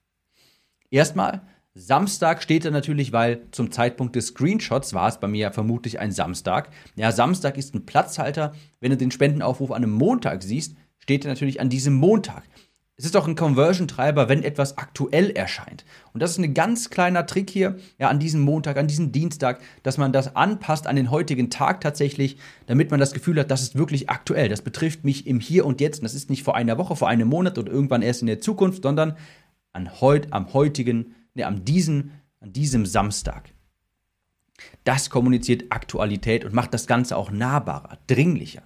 Erstmal, 0.92 1.42
Samstag 1.76 2.44
steht 2.44 2.66
da 2.66 2.70
natürlich, 2.70 3.12
weil 3.12 3.48
zum 3.50 3.72
Zeitpunkt 3.72 4.16
des 4.16 4.28
Screenshots 4.28 4.94
war 4.94 5.08
es 5.08 5.20
bei 5.20 5.28
mir 5.28 5.40
ja 5.40 5.52
vermutlich 5.52 6.00
ein 6.00 6.12
Samstag. 6.12 6.70
Ja, 6.96 7.12
Samstag 7.12 7.58
ist 7.58 7.74
ein 7.74 7.88
Platzhalter. 7.88 8.54
Wenn 8.80 8.92
du 8.92 8.98
den 8.98 9.10
Spendenaufruf 9.10 9.72
an 9.72 9.84
einem 9.84 9.94
Montag 9.94 10.44
siehst, 10.44 10.78
steht 11.04 11.26
natürlich 11.26 11.60
an 11.60 11.68
diesem 11.68 11.96
Montag. 11.96 12.44
Es 12.96 13.04
ist 13.04 13.18
auch 13.18 13.28
ein 13.28 13.36
Conversion-Treiber, 13.36 14.30
wenn 14.30 14.42
etwas 14.42 14.78
aktuell 14.78 15.32
erscheint. 15.32 15.84
Und 16.14 16.24
das 16.24 16.32
ist 16.32 16.38
ein 16.38 16.54
ganz 16.54 16.90
kleiner 16.90 17.26
Trick 17.26 17.50
hier, 17.50 17.76
ja, 18.00 18.08
an 18.08 18.20
diesem 18.20 18.40
Montag, 18.40 18.78
an 18.78 18.88
diesem 18.88 19.12
Dienstag, 19.12 19.60
dass 19.82 19.98
man 19.98 20.14
das 20.14 20.38
anpasst 20.38 20.88
an 20.88 20.96
den 20.96 21.12
heutigen 21.12 21.50
Tag 21.50 21.82
tatsächlich, 21.82 22.38
damit 22.68 22.90
man 22.90 23.02
das 23.02 23.12
Gefühl 23.12 23.38
hat, 23.38 23.52
das 23.52 23.64
ist 23.64 23.76
wirklich 23.76 24.10
aktuell. 24.10 24.48
Das 24.48 24.62
betrifft 24.62 25.04
mich 25.04 25.28
im 25.28 25.42
Hier 25.42 25.66
und 25.66 25.82
Jetzt. 25.82 26.00
Und 26.00 26.04
das 26.06 26.14
ist 26.14 26.30
nicht 26.30 26.44
vor 26.44 26.56
einer 26.56 26.78
Woche, 26.78 26.96
vor 26.96 27.10
einem 27.10 27.28
Monat 27.28 27.58
oder 27.58 27.70
irgendwann 27.70 28.02
erst 28.02 28.22
in 28.22 28.28
der 28.28 28.40
Zukunft, 28.40 28.84
sondern 28.84 29.18
an 29.74 30.00
heut, 30.00 30.28
am 30.32 30.54
heutigen, 30.54 31.16
ne, 31.34 31.46
an 31.46 31.66
diesem, 31.66 32.12
an 32.40 32.54
diesem 32.54 32.86
Samstag. 32.86 33.50
Das 34.86 35.10
kommuniziert 35.10 35.66
Aktualität 35.70 36.46
und 36.46 36.54
macht 36.54 36.74
das 36.74 36.88
Ganze 36.88 37.18
auch 37.18 37.30
nahbarer, 37.30 37.98
dringlicher 38.08 38.64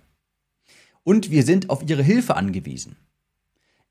und 1.08 1.32
wir 1.32 1.44
sind 1.44 1.70
auf 1.70 1.90
ihre 1.90 2.04
Hilfe 2.04 2.36
angewiesen. 2.36 2.98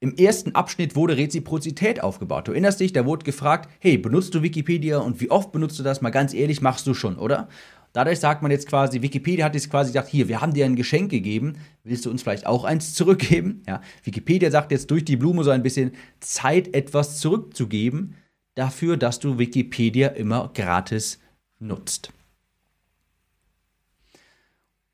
Im 0.01 0.17
ersten 0.17 0.55
Abschnitt 0.55 0.97
wurde 0.97 1.17
Reziprozität 1.17 2.03
aufgebaut. 2.03 2.47
Du 2.47 2.53
erinnerst 2.53 2.79
dich, 2.79 2.93
da 2.93 3.07
wurde 3.07 3.25
gefragt, 3.25 3.71
hey, 3.79 3.97
benutzt 3.97 4.35
du 4.35 4.43
Wikipedia 4.43 4.99
und 4.99 5.19
wie 5.23 5.31
oft 5.31 5.51
benutzt 5.51 5.79
du 5.79 5.83
das? 5.83 6.03
Mal 6.03 6.11
ganz 6.11 6.35
ehrlich, 6.35 6.61
machst 6.61 6.87
du 6.87 6.93
schon, 6.93 7.17
oder? 7.17 7.49
Dadurch 7.95 8.21
sagt 8.21 8.43
man 8.43 8.51
jetzt 8.51 8.69
quasi, 8.69 9.01
Wikipedia 9.01 9.47
hat 9.47 9.55
jetzt 9.55 9.71
quasi 9.71 9.93
gesagt, 9.93 10.09
hier, 10.09 10.29
wir 10.29 10.43
haben 10.43 10.53
dir 10.53 10.67
ein 10.67 10.77
Geschenk 10.77 11.11
gegeben, 11.11 11.55
willst 11.85 12.05
du 12.05 12.11
uns 12.11 12.23
vielleicht 12.23 12.47
auch 12.47 12.65
eins 12.65 12.93
zurückgeben? 12.93 13.63
Ja, 13.67 13.81
Wikipedia 14.05 14.51
sagt 14.51 14.71
jetzt 14.71 14.91
durch 14.91 15.07
die 15.07 15.17
Blume 15.17 15.43
so 15.43 15.49
ein 15.49 15.63
bisschen 15.63 15.93
Zeit, 16.21 16.75
etwas 16.75 17.19
zurückzugeben, 17.19 18.15
dafür, 18.57 18.99
dass 18.99 19.21
du 19.21 19.39
Wikipedia 19.39 20.09
immer 20.09 20.51
gratis 20.53 21.19
nutzt. 21.61 22.13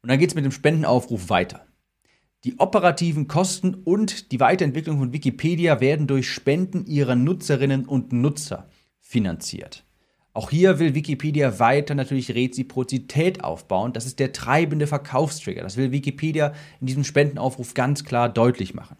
Und 0.02 0.08
dann 0.08 0.20
geht 0.20 0.28
es 0.28 0.36
mit 0.36 0.44
dem 0.44 0.52
Spendenaufruf 0.52 1.28
weiter. 1.28 1.66
Die 2.44 2.58
operativen 2.58 3.28
Kosten 3.28 3.74
und 3.74 4.32
die 4.32 4.40
Weiterentwicklung 4.40 4.98
von 4.98 5.12
Wikipedia 5.12 5.80
werden 5.80 6.08
durch 6.08 6.28
Spenden 6.28 6.86
ihrer 6.86 7.14
Nutzerinnen 7.14 7.86
und 7.86 8.12
Nutzer 8.12 8.68
finanziert. 9.00 9.84
Auch 10.34 10.50
hier 10.50 10.78
will 10.78 10.94
Wikipedia 10.94 11.60
weiter 11.60 11.94
natürlich 11.94 12.34
Reziprozität 12.34 13.44
aufbauen. 13.44 13.92
Das 13.92 14.06
ist 14.06 14.18
der 14.18 14.32
treibende 14.32 14.86
Verkaufstrigger. 14.86 15.62
Das 15.62 15.76
will 15.76 15.92
Wikipedia 15.92 16.52
in 16.80 16.86
diesem 16.88 17.04
Spendenaufruf 17.04 17.74
ganz 17.74 18.02
klar 18.02 18.28
deutlich 18.28 18.74
machen. 18.74 18.96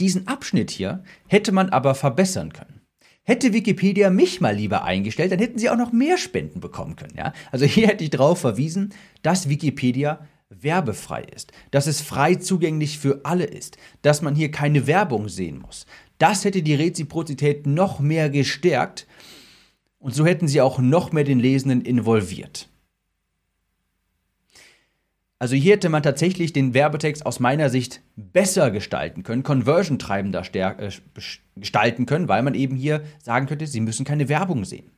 Diesen 0.00 0.26
Abschnitt 0.26 0.70
hier 0.70 1.02
hätte 1.26 1.52
man 1.52 1.70
aber 1.70 1.94
verbessern 1.94 2.52
können. 2.52 2.80
Hätte 3.24 3.52
Wikipedia 3.52 4.08
mich 4.08 4.40
mal 4.40 4.54
lieber 4.54 4.84
eingestellt, 4.84 5.32
dann 5.32 5.40
hätten 5.40 5.58
sie 5.58 5.68
auch 5.68 5.76
noch 5.76 5.92
mehr 5.92 6.16
Spenden 6.16 6.60
bekommen 6.60 6.94
können. 6.94 7.16
Ja? 7.16 7.32
Also 7.50 7.64
hier 7.64 7.88
hätte 7.88 8.04
ich 8.04 8.10
darauf 8.10 8.38
verwiesen, 8.38 8.94
dass 9.22 9.48
Wikipedia 9.48 10.26
werbefrei 10.48 11.22
ist, 11.22 11.52
dass 11.70 11.86
es 11.86 12.00
frei 12.00 12.36
zugänglich 12.36 12.98
für 12.98 13.20
alle 13.24 13.44
ist, 13.44 13.78
dass 14.02 14.22
man 14.22 14.34
hier 14.34 14.50
keine 14.50 14.86
Werbung 14.86 15.28
sehen 15.28 15.58
muss. 15.58 15.86
Das 16.18 16.44
hätte 16.44 16.62
die 16.62 16.74
Reziprozität 16.74 17.66
noch 17.66 18.00
mehr 18.00 18.30
gestärkt 18.30 19.06
und 19.98 20.14
so 20.14 20.24
hätten 20.24 20.48
sie 20.48 20.60
auch 20.60 20.78
noch 20.78 21.12
mehr 21.12 21.24
den 21.24 21.40
Lesenden 21.40 21.80
involviert. 21.82 22.68
Also 25.38 25.54
hier 25.54 25.74
hätte 25.74 25.90
man 25.90 26.02
tatsächlich 26.02 26.54
den 26.54 26.72
Werbetext 26.72 27.26
aus 27.26 27.40
meiner 27.40 27.68
Sicht 27.68 28.00
besser 28.16 28.70
gestalten 28.70 29.22
können, 29.22 29.42
conversion-treibender 29.42 30.42
äh, 30.54 30.90
gestalten 31.56 32.06
können, 32.06 32.28
weil 32.28 32.42
man 32.42 32.54
eben 32.54 32.74
hier 32.76 33.02
sagen 33.22 33.46
könnte, 33.46 33.66
Sie 33.66 33.80
müssen 33.80 34.06
keine 34.06 34.30
Werbung 34.30 34.64
sehen. 34.64 34.90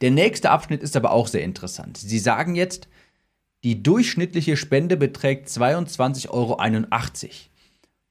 Der 0.00 0.12
nächste 0.12 0.50
Abschnitt 0.50 0.82
ist 0.82 0.96
aber 0.96 1.10
auch 1.10 1.26
sehr 1.26 1.42
interessant. 1.42 1.96
Sie 1.96 2.18
sagen 2.20 2.54
jetzt, 2.54 2.88
die 3.62 3.82
durchschnittliche 3.82 4.56
Spende 4.56 4.96
beträgt 4.96 5.48
22,81 5.48 6.30
Euro. 6.30 6.58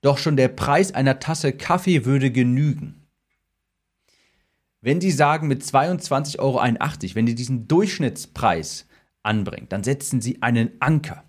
Doch 0.02 0.18
schon 0.18 0.38
der 0.38 0.48
Preis 0.48 0.94
einer 0.94 1.20
Tasse 1.20 1.54
Kaffee 1.54 2.06
würde 2.06 2.32
genügen. 2.32 3.08
Wenn 4.82 5.02
Sie 5.02 5.12
sagen 5.12 5.48
mit 5.48 5.62
22,81 5.62 6.40
Euro, 6.40 7.16
wenn 7.16 7.28
Sie 7.28 7.36
diesen 7.36 7.68
Durchschnittspreis 7.68 8.88
anbringt, 9.24 9.72
dann 9.72 9.84
setzen 9.84 10.22
Sie 10.22 10.42
einen 10.42 10.72
Anker. 10.80 11.24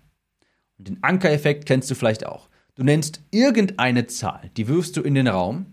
Und 0.77 0.87
den 0.87 1.03
Ankereffekt 1.03 1.65
kennst 1.65 1.91
du 1.91 1.95
vielleicht 1.95 2.25
auch. 2.25 2.49
Du 2.75 2.83
nennst 2.83 3.21
irgendeine 3.31 4.07
Zahl, 4.07 4.51
die 4.55 4.67
wirfst 4.67 4.95
du 4.95 5.01
in 5.01 5.15
den 5.15 5.27
Raum, 5.27 5.65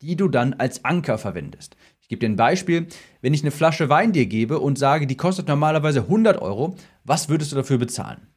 die 0.00 0.14
du 0.14 0.28
dann 0.28 0.54
als 0.54 0.84
Anker 0.84 1.18
verwendest. 1.18 1.76
Ich 2.06 2.08
gebe 2.08 2.20
dir 2.20 2.28
ein 2.28 2.36
Beispiel. 2.36 2.86
Wenn 3.20 3.34
ich 3.34 3.42
eine 3.42 3.50
Flasche 3.50 3.88
Wein 3.88 4.12
dir 4.12 4.26
gebe 4.26 4.60
und 4.60 4.78
sage, 4.78 5.08
die 5.08 5.16
kostet 5.16 5.48
normalerweise 5.48 6.02
100 6.02 6.40
Euro, 6.40 6.76
was 7.02 7.28
würdest 7.28 7.50
du 7.50 7.56
dafür 7.56 7.78
bezahlen? 7.78 8.28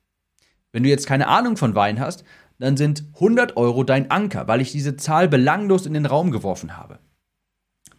Wenn 0.72 0.82
du 0.82 0.90
jetzt 0.90 1.06
keine 1.06 1.28
Ahnung 1.28 1.56
von 1.56 1.76
Wein 1.76 2.00
hast, 2.00 2.24
dann 2.58 2.78
sind 2.78 3.04
100 3.14 3.58
Euro 3.58 3.84
dein 3.84 4.10
Anker, 4.10 4.48
weil 4.48 4.60
ich 4.60 4.72
diese 4.72 4.98
Zahl 4.98 5.28
belanglos 5.28 5.86
in 5.86 5.94
den 5.94 6.08
Raum 6.08 6.32
geworfen 6.32 6.78
habe. 6.78 6.98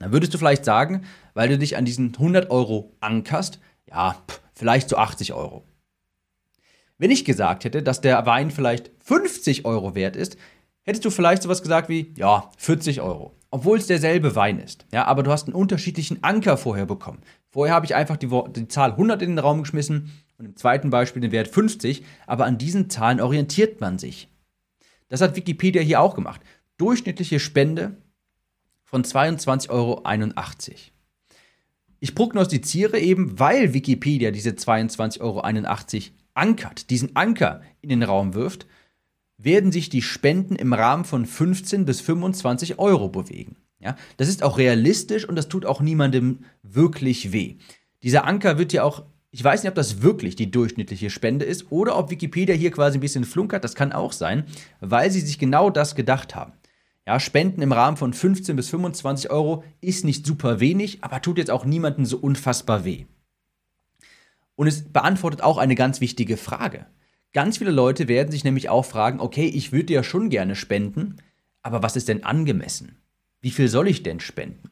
Dann 0.01 0.11
würdest 0.11 0.35
du 0.35 0.39
vielleicht 0.39 0.65
sagen, 0.65 1.03
weil 1.35 1.49
du 1.49 1.57
dich 1.57 1.77
an 1.77 1.85
diesen 1.85 2.15
100 2.17 2.51
Euro 2.51 2.97
ankerst, 2.99 3.61
ja, 3.89 4.15
pff, 4.27 4.41
vielleicht 4.55 4.89
zu 4.89 4.97
so 4.97 5.01
80 5.01 5.35
Euro. 5.35 5.69
Wenn 6.99 7.13
ich 7.13 7.25
gesagt 7.25 7.63
hätte, 7.63 7.85
dass 7.85 8.01
der 8.01 8.27
Wein 8.27 8.51
vielleicht 8.51 8.91
50 9.05 9.67
Euro 9.67 9.95
wert 9.95 10.17
ist, 10.17 10.37
hättest 10.83 11.05
du 11.05 11.11
vielleicht 11.11 11.45
sowas 11.45 11.63
gesagt 11.63 11.89
wie, 11.89 12.13
ja, 12.17 12.51
40 12.57 13.03
Euro 13.03 13.40
obwohl 13.51 13.79
es 13.79 13.87
derselbe 13.87 14.37
Wein 14.37 14.61
ist. 14.61 14.87
Ja, 14.93 15.07
aber 15.07 15.23
du 15.23 15.31
hast 15.31 15.47
einen 15.47 15.55
unterschiedlichen 15.55 16.23
Anker 16.23 16.57
vorher 16.57 16.87
bekommen. 16.87 17.21
Vorher 17.51 17.75
habe 17.75 17.87
ich 17.87 17.95
einfach 17.95 18.17
die, 18.17 18.29
die, 18.55 18.69
Zahl 18.69 18.93
100 18.93 19.23
in 19.23 19.31
den 19.31 19.39
Raum 19.39 19.63
geschmissen 19.63 20.13
und 20.39 20.45
im 20.45 20.57
zweiten 20.57 20.91
Beispiel 20.91 21.21
den 21.21 21.33
Wert 21.33 21.49
50, 21.49 22.05
aber 22.27 22.47
an 22.47 22.59
diesen 22.59 22.89
Zahlen 22.91 23.21
orientiert 23.21 23.81
man 23.81 23.99
sich. 23.99 24.29
Das 25.09 25.21
hat 25.21 25.37
Wikipedia 25.37 25.83
hier 25.83 26.01
auch 26.01 26.15
gemacht. 26.15 26.41
Durchschnittliche 26.77 27.41
Spende 27.41 27.97
von 28.85 29.03
22,81 29.05 29.71
Euro. 29.71 30.03
Ich 31.99 32.15
prognostiziere 32.15 32.99
eben, 32.99 33.39
weil 33.39 33.75
Wikipedia 33.75 34.31
diese 34.31 34.51
22,81 34.51 35.21
Euro 35.21 35.43
ankert, 36.35 36.91
diesen 36.91 37.15
Anker 37.17 37.63
in 37.83 37.91
den 37.91 38.03
Raum 38.03 38.35
wirft, 38.35 38.67
werden 39.43 39.73
sich 39.73 39.89
die 39.89 40.03
Spenden 40.03 40.57
im 40.57 40.73
Rahmen 40.73 41.05
von 41.05 41.27
15 41.27 41.85
bis 41.85 42.01
25 42.01 42.79
Euro 42.79 43.09
bewegen. 43.09 43.57
Ja, 43.79 43.97
das 44.19 44.29
ist 44.29 44.43
auch 44.43 44.59
realistisch 44.59 45.27
und 45.27 45.37
das 45.37 45.49
tut 45.49 45.65
auch 45.65 45.81
niemandem 45.81 46.41
wirklich 46.63 47.33
weh. 47.33 47.57
Dieser 48.03 48.27
Anker 48.27 48.59
wird 48.59 48.73
ja 48.73 48.83
auch 48.83 49.05
Ich 49.33 49.45
weiß 49.45 49.63
nicht, 49.63 49.71
ob 49.71 49.77
das 49.77 50.03
wirklich 50.03 50.35
die 50.35 50.51
durchschnittliche 50.51 51.09
Spende 51.09 51.45
ist 51.45 51.71
oder 51.71 51.97
ob 51.97 52.11
Wikipedia 52.11 52.55
hier 52.55 52.73
quasi 52.73 52.99
ein 52.99 53.01
bisschen 53.01 53.25
flunkert. 53.25 53.63
Das 53.63 53.77
kann 53.77 53.93
auch 53.93 54.13
sein, 54.13 54.45
weil 54.81 55.11
sie 55.11 55.21
sich 55.21 55.39
genau 55.39 55.71
das 55.71 55.95
gedacht 55.95 56.35
haben. 56.35 56.53
Ja, 57.07 57.19
Spenden 57.21 57.63
im 57.63 57.73
Rahmen 57.73 57.97
von 57.97 58.13
15 58.13 58.57
bis 58.57 58.69
25 58.71 59.31
Euro 59.31 59.65
ist 59.81 60.05
nicht 60.05 60.27
super 60.27 60.61
wenig, 60.61 61.03
aber 61.03 61.23
tut 61.23 61.39
jetzt 61.39 61.51
auch 61.51 61.65
niemandem 61.65 62.05
so 62.05 62.19
unfassbar 62.19 62.85
weh. 62.85 63.07
Und 64.57 64.67
es 64.67 64.93
beantwortet 64.93 65.43
auch 65.43 65.59
eine 65.59 65.75
ganz 65.75 66.01
wichtige 66.01 66.37
Frage. 66.37 66.87
Ganz 67.33 67.59
viele 67.59 67.71
Leute 67.71 68.09
werden 68.09 68.33
sich 68.33 68.45
nämlich 68.45 68.69
auch 68.69 68.85
fragen, 68.85 69.21
okay, 69.21 69.47
ich 69.47 69.73
würde 69.73 69.93
ja 69.93 70.03
schon 70.03 70.31
gerne 70.31 70.57
spenden, 70.57 71.17
aber 71.63 71.83
was 71.83 71.97
ist 71.97 72.09
denn 72.09 72.25
angemessen? 72.25 72.97
Wie 73.41 73.51
viel 73.51 73.69
soll 73.69 73.89
ich 73.89 74.03
denn 74.03 74.21
spenden? 74.21 74.71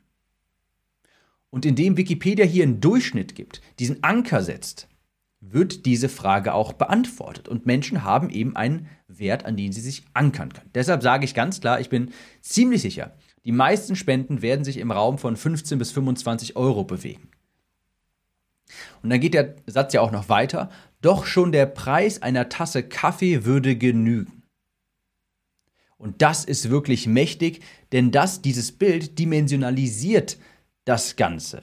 Und 1.50 1.64
indem 1.64 1.96
Wikipedia 1.96 2.44
hier 2.44 2.64
einen 2.64 2.80
Durchschnitt 2.80 3.34
gibt, 3.34 3.62
diesen 3.78 4.02
Anker 4.02 4.42
setzt, 4.42 4.88
wird 5.40 5.86
diese 5.86 6.08
Frage 6.08 6.52
auch 6.52 6.72
beantwortet. 6.72 7.48
Und 7.48 7.64
Menschen 7.64 8.02
haben 8.02 8.28
eben 8.28 8.56
einen 8.56 8.88
Wert, 9.06 9.46
an 9.46 9.56
den 9.56 9.72
sie 9.72 9.80
sich 9.80 10.04
ankern 10.12 10.52
können. 10.52 10.70
Deshalb 10.74 11.02
sage 11.02 11.24
ich 11.24 11.34
ganz 11.34 11.60
klar, 11.60 11.80
ich 11.80 11.88
bin 11.88 12.10
ziemlich 12.40 12.82
sicher, 12.82 13.16
die 13.44 13.52
meisten 13.52 13.96
Spenden 13.96 14.42
werden 14.42 14.64
sich 14.64 14.78
im 14.78 14.90
Raum 14.90 15.16
von 15.16 15.36
15 15.36 15.78
bis 15.78 15.92
25 15.92 16.56
Euro 16.56 16.84
bewegen. 16.84 17.28
Und 19.02 19.10
dann 19.10 19.20
geht 19.20 19.34
der 19.34 19.54
Satz 19.66 19.94
ja 19.94 20.00
auch 20.00 20.10
noch 20.10 20.28
weiter. 20.28 20.70
Doch 21.00 21.26
schon 21.26 21.52
der 21.52 21.66
Preis 21.66 22.22
einer 22.22 22.48
Tasse 22.48 22.82
Kaffee 22.82 23.44
würde 23.44 23.76
genügen. 23.76 24.42
Und 25.96 26.22
das 26.22 26.44
ist 26.44 26.70
wirklich 26.70 27.06
mächtig, 27.06 27.60
denn 27.92 28.10
das, 28.10 28.40
dieses 28.40 28.72
Bild 28.72 29.18
dimensionalisiert 29.18 30.38
das 30.84 31.16
Ganze. 31.16 31.62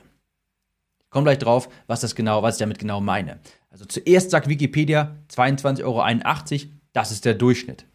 Ich 0.99 1.09
komme 1.09 1.23
gleich 1.23 1.39
drauf, 1.39 1.69
was, 1.87 2.01
das 2.01 2.15
genau, 2.15 2.43
was 2.43 2.55
ich 2.55 2.59
damit 2.59 2.79
genau 2.79 2.99
meine. 2.99 3.39
Also 3.69 3.85
zuerst 3.85 4.31
sagt 4.31 4.49
Wikipedia 4.49 5.17
22,81 5.29 5.83
Euro, 5.83 6.73
das 6.93 7.11
ist 7.11 7.25
der 7.25 7.33
Durchschnitt. 7.33 7.85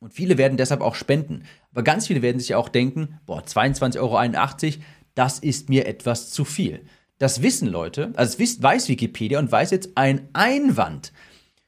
Und 0.00 0.14
viele 0.14 0.38
werden 0.38 0.56
deshalb 0.56 0.80
auch 0.80 0.94
spenden. 0.94 1.44
Aber 1.72 1.82
ganz 1.82 2.06
viele 2.06 2.22
werden 2.22 2.38
sich 2.40 2.54
auch 2.54 2.68
denken, 2.68 3.20
boah, 3.26 3.42
22,81 3.42 3.98
Euro, 3.98 4.82
das 5.14 5.38
ist 5.38 5.68
mir 5.68 5.86
etwas 5.86 6.30
zu 6.30 6.44
viel. 6.44 6.86
Das 7.20 7.42
wissen 7.42 7.68
Leute, 7.68 8.12
also 8.16 8.42
es 8.42 8.62
weiß 8.62 8.88
Wikipedia 8.88 9.38
und 9.38 9.52
weiß 9.52 9.72
jetzt 9.72 9.90
ein 9.94 10.30
Einwand 10.32 11.12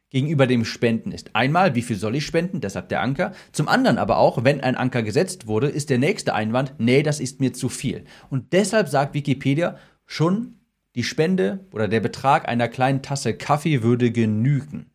gegenüber 0.08 0.46
dem 0.46 0.64
Spenden 0.64 1.12
ist. 1.12 1.36
Einmal, 1.36 1.74
wie 1.74 1.82
viel 1.82 1.96
soll 1.96 2.16
ich 2.16 2.24
spenden? 2.24 2.62
Deshalb 2.62 2.88
der 2.88 3.02
Anker. 3.02 3.34
Zum 3.52 3.68
anderen 3.68 3.98
aber 3.98 4.16
auch, 4.16 4.44
wenn 4.44 4.62
ein 4.62 4.76
Anker 4.76 5.02
gesetzt 5.02 5.46
wurde, 5.46 5.68
ist 5.68 5.90
der 5.90 5.98
nächste 5.98 6.34
Einwand, 6.34 6.72
nee, 6.78 7.02
das 7.02 7.20
ist 7.20 7.40
mir 7.40 7.52
zu 7.52 7.68
viel. 7.68 8.04
Und 8.30 8.54
deshalb 8.54 8.88
sagt 8.88 9.12
Wikipedia 9.12 9.76
schon, 10.06 10.56
die 10.94 11.04
Spende 11.04 11.66
oder 11.70 11.86
der 11.86 12.00
Betrag 12.00 12.48
einer 12.48 12.68
kleinen 12.68 13.02
Tasse 13.02 13.34
Kaffee 13.34 13.82
würde 13.82 14.10
genügen. 14.10 14.90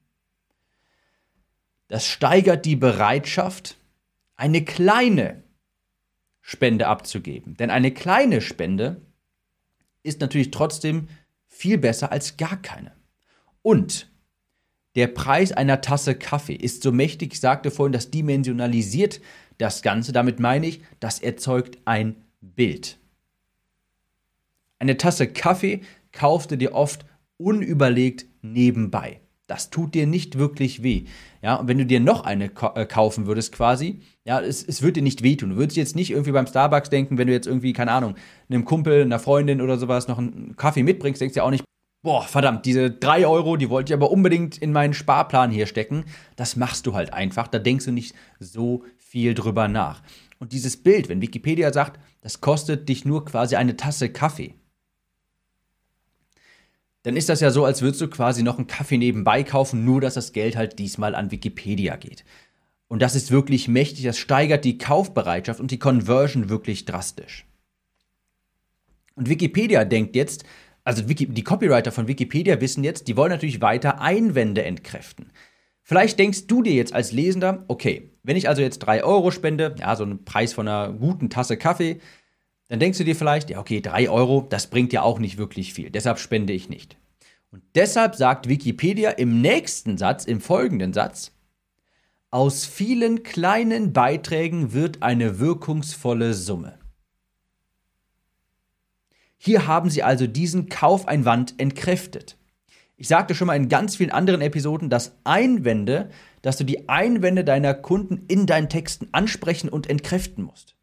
Das 1.87 2.07
steigert 2.07 2.65
die 2.65 2.75
Bereitschaft, 2.75 3.77
eine 4.35 4.65
kleine 4.65 5.43
Spende 6.41 6.87
abzugeben. 6.87 7.55
Denn 7.57 7.69
eine 7.69 7.91
kleine 7.91 8.41
Spende 8.41 9.01
ist 10.07 10.21
natürlich 10.21 10.51
trotzdem 10.51 11.07
viel 11.47 11.77
besser 11.77 12.11
als 12.11 12.37
gar 12.37 12.61
keine. 12.61 12.93
Und 13.61 14.09
der 14.95 15.07
Preis 15.07 15.51
einer 15.51 15.81
Tasse 15.81 16.15
Kaffee 16.15 16.55
ist 16.55 16.81
so 16.81 16.91
mächtig, 16.91 17.33
ich 17.33 17.39
sagte 17.39 17.69
vorhin, 17.69 17.93
das 17.93 18.09
dimensionalisiert 18.09 19.21
das 19.57 19.81
Ganze. 19.81 20.11
Damit 20.11 20.39
meine 20.39 20.67
ich, 20.67 20.81
das 20.99 21.19
erzeugt 21.19 21.77
ein 21.85 22.15
Bild. 22.41 22.97
Eine 24.79 24.97
Tasse 24.97 25.27
Kaffee 25.27 25.81
kaufst 26.11 26.51
du 26.51 26.57
dir 26.57 26.73
oft 26.73 27.05
unüberlegt 27.37 28.25
nebenbei. 28.41 29.21
Das 29.47 29.69
tut 29.69 29.95
dir 29.95 30.05
nicht 30.05 30.37
wirklich 30.37 30.83
weh. 30.83 31.05
Ja, 31.41 31.55
und 31.55 31.69
wenn 31.69 31.77
du 31.77 31.85
dir 31.85 32.01
noch 32.01 32.25
eine 32.25 32.51
äh, 32.75 32.85
kaufen 32.85 33.27
würdest, 33.27 33.53
quasi, 33.53 34.01
ja, 34.25 34.41
es, 34.41 34.61
es 34.61 34.81
wird 34.81 34.97
dir 34.97 35.03
nicht 35.03 35.23
wehtun. 35.23 35.51
Du 35.51 35.55
würdest 35.55 35.77
jetzt 35.77 35.95
nicht 35.95 36.11
irgendwie 36.11 36.33
beim 36.33 36.47
Starbucks 36.47 36.89
denken, 36.89 37.17
wenn 37.17 37.27
du 37.27 37.33
jetzt 37.33 37.47
irgendwie, 37.47 37.71
keine 37.71 37.91
Ahnung, 37.91 38.15
einem 38.49 38.65
Kumpel, 38.65 39.01
einer 39.01 39.19
Freundin 39.19 39.61
oder 39.61 39.77
sowas 39.77 40.09
noch 40.09 40.17
einen 40.17 40.55
Kaffee 40.57 40.83
mitbringst, 40.83 41.21
denkst 41.21 41.33
du 41.33 41.39
ja 41.39 41.43
auch 41.45 41.51
nicht, 41.51 41.63
boah, 42.03 42.23
verdammt, 42.23 42.65
diese 42.65 42.91
3 42.91 43.25
Euro, 43.25 43.55
die 43.55 43.69
wollte 43.69 43.91
ich 43.91 43.97
aber 43.97 44.11
unbedingt 44.11 44.57
in 44.57 44.73
meinen 44.73 44.93
Sparplan 44.93 45.51
hier 45.51 45.65
stecken. 45.65 46.03
Das 46.35 46.57
machst 46.57 46.85
du 46.85 46.93
halt 46.93 47.13
einfach. 47.13 47.47
Da 47.47 47.59
denkst 47.59 47.85
du 47.85 47.91
nicht 47.91 48.15
so 48.39 48.83
viel 48.97 49.33
drüber 49.33 49.69
nach. 49.69 50.01
Und 50.39 50.51
dieses 50.51 50.77
Bild, 50.77 51.09
wenn 51.09 51.21
Wikipedia 51.21 51.71
sagt, 51.71 51.99
das 52.21 52.41
kostet 52.41 52.89
dich 52.89 53.05
nur 53.05 53.25
quasi 53.25 53.55
eine 53.55 53.77
Tasse 53.77 54.09
Kaffee, 54.09 54.55
dann 57.07 57.15
ist 57.15 57.29
das 57.29 57.39
ja 57.39 57.51
so, 57.51 57.63
als 57.63 57.81
würdest 57.81 58.01
du 58.01 58.09
quasi 58.09 58.43
noch 58.43 58.57
einen 58.57 58.67
Kaffee 58.67 58.97
nebenbei 58.97 59.41
kaufen, 59.41 59.85
nur 59.85 60.01
dass 60.01 60.15
das 60.15 60.33
Geld 60.33 60.57
halt 60.57 60.77
diesmal 60.77 61.15
an 61.15 61.31
Wikipedia 61.31 61.95
geht. 61.95 62.25
Und 62.89 63.01
das 63.01 63.15
ist 63.15 63.31
wirklich 63.31 63.69
mächtig, 63.69 64.03
das 64.03 64.17
steigert 64.17 64.65
die 64.65 64.77
Kaufbereitschaft 64.77 65.61
und 65.61 65.71
die 65.71 65.79
Conversion 65.79 66.49
wirklich 66.49 66.83
drastisch. 66.83 67.45
Und 69.15 69.29
Wikipedia 69.29 69.85
denkt 69.85 70.17
jetzt, 70.17 70.43
also 70.83 71.01
die 71.01 71.43
Copywriter 71.45 71.93
von 71.93 72.09
Wikipedia 72.09 72.59
wissen 72.59 72.83
jetzt, 72.83 73.07
die 73.07 73.15
wollen 73.15 73.31
natürlich 73.31 73.61
weiter 73.61 74.01
Einwände 74.01 74.65
entkräften. 74.65 75.31
Vielleicht 75.83 76.19
denkst 76.19 76.47
du 76.47 76.61
dir 76.61 76.73
jetzt 76.73 76.91
als 76.91 77.13
Lesender, 77.13 77.63
okay, 77.69 78.11
wenn 78.23 78.35
ich 78.35 78.49
also 78.49 78.61
jetzt 78.61 78.79
3 78.79 79.05
Euro 79.05 79.31
spende, 79.31 79.77
ja, 79.79 79.95
so 79.95 80.03
einen 80.03 80.25
Preis 80.25 80.51
von 80.51 80.67
einer 80.67 80.91
guten 80.91 81.29
Tasse 81.29 81.55
Kaffee, 81.55 82.01
dann 82.67 82.79
denkst 82.79 82.97
du 82.97 83.03
dir 83.03 83.15
vielleicht, 83.15 83.49
ja, 83.49 83.59
okay, 83.59 83.81
3 83.81 84.09
Euro, 84.09 84.45
das 84.49 84.67
bringt 84.67 84.93
ja 84.93 85.01
auch 85.01 85.19
nicht 85.19 85.37
wirklich 85.37 85.73
viel, 85.73 85.89
deshalb 85.89 86.19
spende 86.19 86.53
ich 86.53 86.69
nicht. 86.69 86.97
Und 87.51 87.63
deshalb 87.75 88.15
sagt 88.15 88.49
Wikipedia 88.49 89.11
im 89.11 89.41
nächsten 89.41 89.97
Satz, 89.97 90.25
im 90.25 90.41
folgenden 90.41 90.93
Satz, 90.93 91.31
aus 92.29 92.65
vielen 92.65 93.23
kleinen 93.23 93.93
Beiträgen 93.93 94.73
wird 94.73 95.01
eine 95.01 95.39
wirkungsvolle 95.39 96.33
Summe. 96.33 96.77
Hier 99.37 99.65
haben 99.67 99.89
sie 99.89 100.03
also 100.03 100.27
diesen 100.27 100.67
Kaufeinwand 100.67 101.55
entkräftet. 101.57 102.37
Ich 102.97 103.07
sagte 103.07 103.35
schon 103.35 103.47
mal 103.47 103.55
in 103.55 103.69
ganz 103.69 103.95
vielen 103.95 104.11
anderen 104.11 104.41
Episoden, 104.41 104.89
dass 104.89 105.15
Einwände, 105.23 106.09
dass 106.41 106.57
du 106.57 106.63
die 106.63 106.89
Einwände 106.89 107.45
deiner 107.45 107.73
Kunden 107.75 108.25
in 108.27 108.45
deinen 108.45 108.69
Texten 108.69 109.07
ansprechen 109.11 109.69
und 109.69 109.89
entkräften 109.89 110.43
musst. 110.43 110.76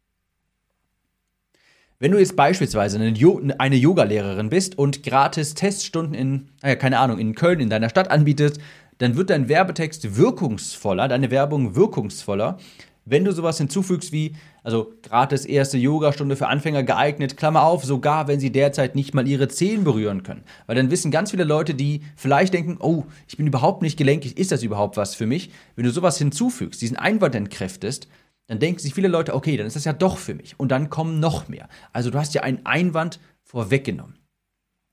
Wenn 1.97 2.11
du 2.11 2.19
jetzt 2.19 2.35
beispielsweise 2.35 2.99
eine, 2.99 3.77
Yoga-Lehrerin 3.77 4.49
bist 4.49 4.77
und 4.77 5.01
gratis 5.03 5.53
Teststunden 5.53 6.13
in, 6.13 6.49
naja, 6.61 6.75
keine 6.75 6.99
Ahnung, 6.99 7.19
in 7.19 7.35
Köln, 7.35 7.61
in 7.61 7.69
deiner 7.69 7.89
Stadt 7.89 8.11
anbietest, 8.11 8.59
dann 8.97 9.15
wird 9.15 9.29
dein 9.29 9.47
Werbetext 9.47 10.17
wirkungsvoller, 10.17 11.07
deine 11.07 11.31
Werbung 11.31 11.75
wirkungsvoller, 11.75 12.57
wenn 13.05 13.23
du 13.23 13.31
sowas 13.31 13.59
hinzufügst 13.59 14.11
wie, 14.11 14.35
also 14.63 14.93
gratis 15.03 15.45
erste 15.45 15.77
Yogastunde 15.77 16.35
für 16.35 16.47
Anfänger 16.47 16.83
geeignet, 16.83 17.37
Klammer 17.37 17.63
auf, 17.63 17.85
sogar 17.85 18.27
wenn 18.27 18.41
sie 18.41 18.51
derzeit 18.51 18.95
nicht 18.95 19.13
mal 19.13 19.27
ihre 19.27 19.47
Zehen 19.47 19.85
berühren 19.85 20.23
können. 20.23 20.43
Weil 20.65 20.75
dann 20.75 20.91
wissen 20.91 21.11
ganz 21.11 21.31
viele 21.31 21.43
Leute, 21.45 21.75
die 21.75 22.01
vielleicht 22.17 22.53
denken, 22.53 22.77
oh, 22.79 23.03
ich 23.27 23.37
bin 23.37 23.47
überhaupt 23.47 23.83
nicht 23.83 23.97
gelenkig, 23.97 24.37
ist 24.37 24.51
das 24.51 24.63
überhaupt 24.63 24.97
was 24.97 25.15
für 25.15 25.27
mich? 25.27 25.51
Wenn 25.75 25.85
du 25.85 25.91
sowas 25.91 26.17
hinzufügst, 26.17 26.81
diesen 26.81 26.97
Einwand 26.97 27.35
entkräftest, 27.35 28.07
dann 28.47 28.59
denken 28.59 28.79
sich 28.79 28.93
viele 28.93 29.07
Leute, 29.07 29.33
okay, 29.33 29.57
dann 29.57 29.67
ist 29.67 29.75
das 29.75 29.85
ja 29.85 29.93
doch 29.93 30.17
für 30.17 30.35
mich. 30.35 30.59
Und 30.59 30.69
dann 30.69 30.89
kommen 30.89 31.19
noch 31.19 31.47
mehr. 31.47 31.67
Also 31.93 32.11
du 32.11 32.19
hast 32.19 32.33
ja 32.33 32.43
einen 32.43 32.65
Einwand 32.65 33.19
vorweggenommen. 33.43 34.19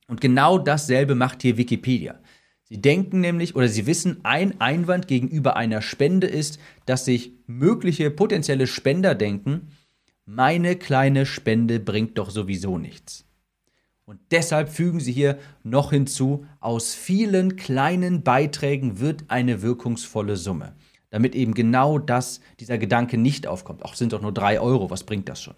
Und 0.08 0.20
genau 0.20 0.58
dasselbe 0.58 1.14
macht 1.14 1.42
hier 1.42 1.56
Wikipedia. 1.56 2.20
Sie 2.64 2.80
denken 2.80 3.20
nämlich 3.20 3.54
oder 3.54 3.68
sie 3.68 3.86
wissen, 3.86 4.20
ein 4.22 4.60
Einwand 4.60 5.06
gegenüber 5.06 5.56
einer 5.56 5.82
Spende 5.82 6.26
ist, 6.26 6.58
dass 6.86 7.04
sich 7.04 7.32
mögliche 7.46 8.10
potenzielle 8.10 8.66
Spender 8.66 9.14
denken, 9.14 9.68
meine 10.24 10.76
kleine 10.76 11.26
Spende 11.26 11.80
bringt 11.80 12.16
doch 12.16 12.30
sowieso 12.30 12.78
nichts. 12.78 13.26
Und 14.04 14.20
deshalb 14.30 14.68
fügen 14.68 15.00
sie 15.00 15.12
hier 15.12 15.38
noch 15.62 15.90
hinzu, 15.90 16.46
aus 16.60 16.94
vielen 16.94 17.56
kleinen 17.56 18.22
Beiträgen 18.22 19.00
wird 19.00 19.24
eine 19.28 19.62
wirkungsvolle 19.62 20.36
Summe. 20.36 20.74
Damit 21.12 21.34
eben 21.34 21.52
genau 21.52 21.98
das, 21.98 22.40
dieser 22.58 22.78
Gedanke 22.78 23.18
nicht 23.18 23.46
aufkommt. 23.46 23.84
Auch 23.84 23.94
sind 23.94 24.14
doch 24.14 24.22
nur 24.22 24.32
drei 24.32 24.58
Euro, 24.58 24.90
was 24.90 25.04
bringt 25.04 25.28
das 25.28 25.42
schon? 25.42 25.54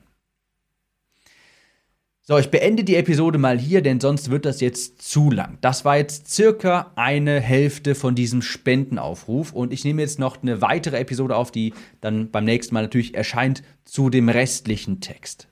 So, 2.22 2.38
ich 2.38 2.50
beende 2.50 2.82
die 2.82 2.96
Episode 2.96 3.38
mal 3.38 3.56
hier, 3.56 3.80
denn 3.80 4.00
sonst 4.00 4.30
wird 4.30 4.46
das 4.46 4.60
jetzt 4.60 5.00
zu 5.02 5.30
lang. 5.30 5.58
Das 5.60 5.84
war 5.84 5.96
jetzt 5.96 6.28
circa 6.28 6.90
eine 6.96 7.38
Hälfte 7.40 7.94
von 7.94 8.16
diesem 8.16 8.42
Spendenaufruf 8.42 9.52
und 9.52 9.72
ich 9.72 9.84
nehme 9.84 10.02
jetzt 10.02 10.18
noch 10.18 10.42
eine 10.42 10.60
weitere 10.60 10.98
Episode 10.98 11.36
auf, 11.36 11.52
die 11.52 11.72
dann 12.00 12.30
beim 12.30 12.44
nächsten 12.44 12.74
Mal 12.74 12.82
natürlich 12.82 13.14
erscheint 13.14 13.62
zu 13.84 14.10
dem 14.10 14.28
restlichen 14.28 15.00
Text. 15.00 15.46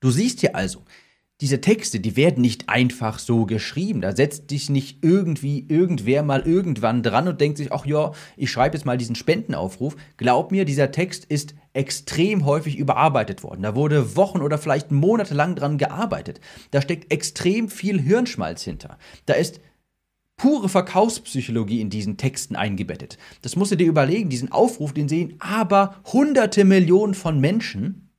Du 0.00 0.10
siehst 0.10 0.40
hier 0.40 0.56
also, 0.56 0.82
diese 1.40 1.60
Texte, 1.60 2.00
die 2.00 2.16
werden 2.16 2.42
nicht 2.42 2.68
einfach 2.68 3.18
so 3.18 3.46
geschrieben. 3.46 4.00
Da 4.00 4.14
setzt 4.14 4.50
dich 4.50 4.68
nicht 4.68 4.98
irgendwie 5.02 5.64
irgendwer 5.68 6.22
mal 6.22 6.42
irgendwann 6.42 7.02
dran 7.02 7.28
und 7.28 7.40
denkt 7.40 7.58
sich, 7.58 7.72
ach 7.72 7.86
ja, 7.86 8.12
ich 8.36 8.50
schreibe 8.50 8.76
jetzt 8.76 8.84
mal 8.84 8.98
diesen 8.98 9.14
Spendenaufruf. 9.14 9.96
Glaub 10.16 10.52
mir, 10.52 10.64
dieser 10.64 10.92
Text 10.92 11.24
ist 11.24 11.54
extrem 11.72 12.44
häufig 12.44 12.76
überarbeitet 12.76 13.42
worden. 13.42 13.62
Da 13.62 13.74
wurde 13.74 14.16
Wochen 14.16 14.42
oder 14.42 14.58
vielleicht 14.58 14.90
monatelang 14.90 15.54
dran 15.54 15.78
gearbeitet. 15.78 16.40
Da 16.72 16.82
steckt 16.82 17.12
extrem 17.12 17.68
viel 17.68 18.00
Hirnschmalz 18.00 18.62
hinter. 18.62 18.98
Da 19.26 19.34
ist 19.34 19.60
pure 20.36 20.68
Verkaufspsychologie 20.68 21.80
in 21.80 21.90
diesen 21.90 22.16
Texten 22.16 22.56
eingebettet. 22.56 23.18
Das 23.42 23.56
musst 23.56 23.72
du 23.72 23.76
dir 23.76 23.86
überlegen, 23.86 24.30
diesen 24.30 24.52
Aufruf, 24.52 24.92
den 24.92 25.08
sehen 25.08 25.34
aber 25.38 25.96
hunderte 26.12 26.64
Millionen 26.64 27.14
von 27.14 27.40
Menschen. 27.40 28.09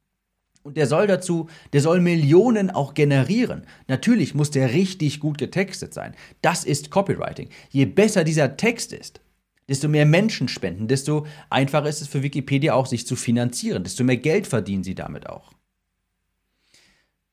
Und 0.63 0.77
der 0.77 0.85
soll 0.85 1.07
dazu, 1.07 1.49
der 1.73 1.81
soll 1.81 2.01
Millionen 2.01 2.69
auch 2.69 2.93
generieren. 2.93 3.63
Natürlich 3.87 4.35
muss 4.35 4.51
der 4.51 4.73
richtig 4.73 5.19
gut 5.19 5.37
getextet 5.37 5.93
sein. 5.93 6.13
Das 6.41 6.63
ist 6.63 6.91
Copywriting. 6.91 7.49
Je 7.69 7.85
besser 7.85 8.23
dieser 8.23 8.57
Text 8.57 8.93
ist, 8.93 9.21
desto 9.67 9.87
mehr 9.87 10.05
Menschen 10.05 10.47
spenden, 10.47 10.87
desto 10.87 11.25
einfacher 11.49 11.89
ist 11.89 12.01
es 12.01 12.07
für 12.07 12.23
Wikipedia 12.23 12.73
auch, 12.73 12.85
sich 12.85 13.07
zu 13.07 13.15
finanzieren, 13.15 13.83
desto 13.83 14.03
mehr 14.03 14.17
Geld 14.17 14.45
verdienen 14.45 14.83
sie 14.83 14.95
damit 14.95 15.27
auch. 15.27 15.53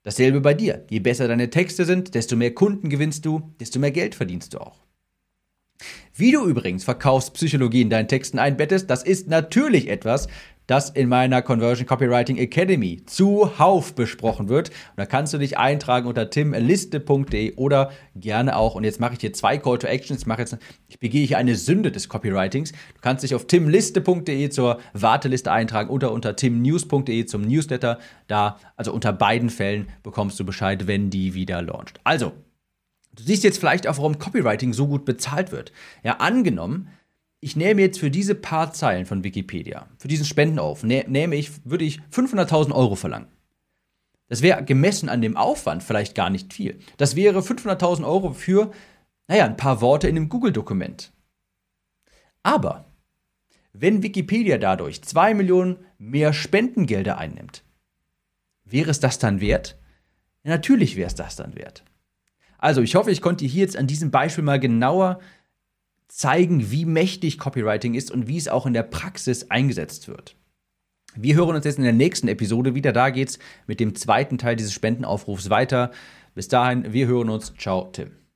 Dasselbe 0.04 0.40
bei 0.40 0.54
dir. 0.54 0.86
Je 0.88 1.00
besser 1.00 1.28
deine 1.28 1.50
Texte 1.50 1.84
sind, 1.84 2.14
desto 2.14 2.34
mehr 2.34 2.54
Kunden 2.54 2.88
gewinnst 2.88 3.26
du, 3.26 3.52
desto 3.60 3.78
mehr 3.78 3.90
Geld 3.90 4.14
verdienst 4.14 4.54
du 4.54 4.58
auch. 4.58 4.80
Wie 6.14 6.32
du 6.32 6.46
übrigens 6.46 6.84
Verkaufspsychologie 6.84 7.82
in 7.82 7.90
deinen 7.90 8.08
Texten 8.08 8.38
einbettest, 8.38 8.88
das 8.88 9.02
ist 9.02 9.28
natürlich 9.28 9.88
etwas, 9.88 10.28
das 10.68 10.90
in 10.90 11.08
meiner 11.08 11.42
Conversion 11.42 11.86
Copywriting 11.86 12.36
Academy 12.36 13.02
zuhauf 13.06 13.94
besprochen 13.94 14.48
wird. 14.48 14.68
Und 14.68 14.98
da 14.98 15.06
kannst 15.06 15.32
du 15.32 15.38
dich 15.38 15.58
eintragen 15.58 16.06
unter 16.06 16.30
timliste.de 16.30 17.56
oder 17.56 17.90
gerne 18.14 18.54
auch, 18.54 18.74
und 18.74 18.84
jetzt 18.84 19.00
mache 19.00 19.14
ich 19.14 19.20
hier 19.20 19.32
zwei 19.32 19.58
Call 19.58 19.78
to 19.78 19.86
Actions, 19.86 20.20
ich 20.20 20.26
mache 20.26 20.44
ich 20.86 21.00
begehe 21.00 21.26
hier 21.26 21.38
eine 21.38 21.56
Sünde 21.56 21.90
des 21.90 22.08
Copywritings. 22.08 22.72
Du 22.72 23.00
kannst 23.00 23.24
dich 23.24 23.34
auf 23.34 23.46
timliste.de 23.46 24.50
zur 24.50 24.78
Warteliste 24.92 25.50
eintragen 25.50 25.90
oder 25.90 26.12
unter 26.12 26.36
timnews.de 26.36 27.24
zum 27.24 27.42
Newsletter. 27.42 27.98
Da, 28.26 28.58
also 28.76 28.92
unter 28.92 29.12
beiden 29.12 29.48
Fällen 29.48 29.88
bekommst 30.02 30.38
du 30.38 30.44
Bescheid, 30.44 30.86
wenn 30.86 31.08
die 31.08 31.34
wieder 31.34 31.62
launcht. 31.62 31.98
Also, 32.04 32.32
Du 33.16 33.24
siehst 33.24 33.42
jetzt 33.42 33.58
vielleicht 33.58 33.88
auch, 33.88 33.96
warum 33.96 34.20
Copywriting 34.20 34.72
so 34.72 34.86
gut 34.86 35.04
bezahlt 35.04 35.50
wird. 35.50 35.72
Ja, 36.04 36.18
angenommen, 36.18 36.88
ich 37.40 37.56
nehme 37.56 37.80
jetzt 37.80 38.00
für 38.00 38.10
diese 38.10 38.34
paar 38.34 38.72
Zeilen 38.72 39.06
von 39.06 39.22
Wikipedia, 39.24 39.88
für 39.98 40.08
diesen 40.08 40.26
Spendenauf, 40.26 40.82
nehme 40.82 41.36
ich, 41.36 41.50
würde 41.64 41.84
ich 41.84 42.00
500.000 42.12 42.72
Euro 42.72 42.96
verlangen. 42.96 43.28
Das 44.28 44.42
wäre 44.42 44.64
gemessen 44.64 45.08
an 45.08 45.22
dem 45.22 45.36
Aufwand 45.36 45.82
vielleicht 45.82 46.14
gar 46.14 46.30
nicht 46.30 46.52
viel. 46.52 46.78
Das 46.98 47.16
wäre 47.16 47.40
500.000 47.40 48.06
Euro 48.06 48.32
für, 48.32 48.72
naja, 49.26 49.46
ein 49.46 49.56
paar 49.56 49.80
Worte 49.80 50.08
in 50.08 50.16
einem 50.16 50.28
Google-Dokument. 50.28 51.12
Aber 52.42 52.84
wenn 53.72 54.02
Wikipedia 54.02 54.58
dadurch 54.58 55.02
2 55.02 55.34
Millionen 55.34 55.78
mehr 55.98 56.32
Spendengelder 56.32 57.18
einnimmt, 57.18 57.62
wäre 58.64 58.90
es 58.90 59.00
das 59.00 59.18
dann 59.18 59.40
wert? 59.40 59.78
Ja, 60.42 60.50
natürlich 60.50 60.96
wäre 60.96 61.06
es 61.06 61.14
das 61.14 61.36
dann 61.36 61.54
wert. 61.54 61.84
Also, 62.58 62.82
ich 62.82 62.96
hoffe, 62.96 63.12
ich 63.12 63.22
konnte 63.22 63.46
hier 63.46 63.62
jetzt 63.62 63.76
an 63.76 63.86
diesem 63.86 64.10
Beispiel 64.10 64.42
mal 64.42 64.58
genauer 64.58 65.20
zeigen, 66.08 66.70
wie 66.70 66.84
mächtig 66.84 67.38
Copywriting 67.38 67.94
ist 67.94 68.10
und 68.10 68.28
wie 68.28 68.36
es 68.36 68.48
auch 68.48 68.66
in 68.66 68.72
der 68.72 68.82
Praxis 68.82 69.50
eingesetzt 69.50 70.08
wird. 70.08 70.36
Wir 71.14 71.34
hören 71.34 71.56
uns 71.56 71.64
jetzt 71.64 71.78
in 71.78 71.84
der 71.84 71.92
nächsten 71.92 72.28
Episode 72.28 72.74
wieder. 72.74 72.92
Da 72.92 73.10
geht's 73.10 73.38
mit 73.66 73.80
dem 73.80 73.94
zweiten 73.94 74.38
Teil 74.38 74.56
dieses 74.56 74.72
Spendenaufrufs 74.72 75.50
weiter. 75.50 75.90
Bis 76.34 76.48
dahin, 76.48 76.92
wir 76.92 77.06
hören 77.06 77.30
uns. 77.30 77.54
Ciao, 77.56 77.88
Tim. 77.92 78.27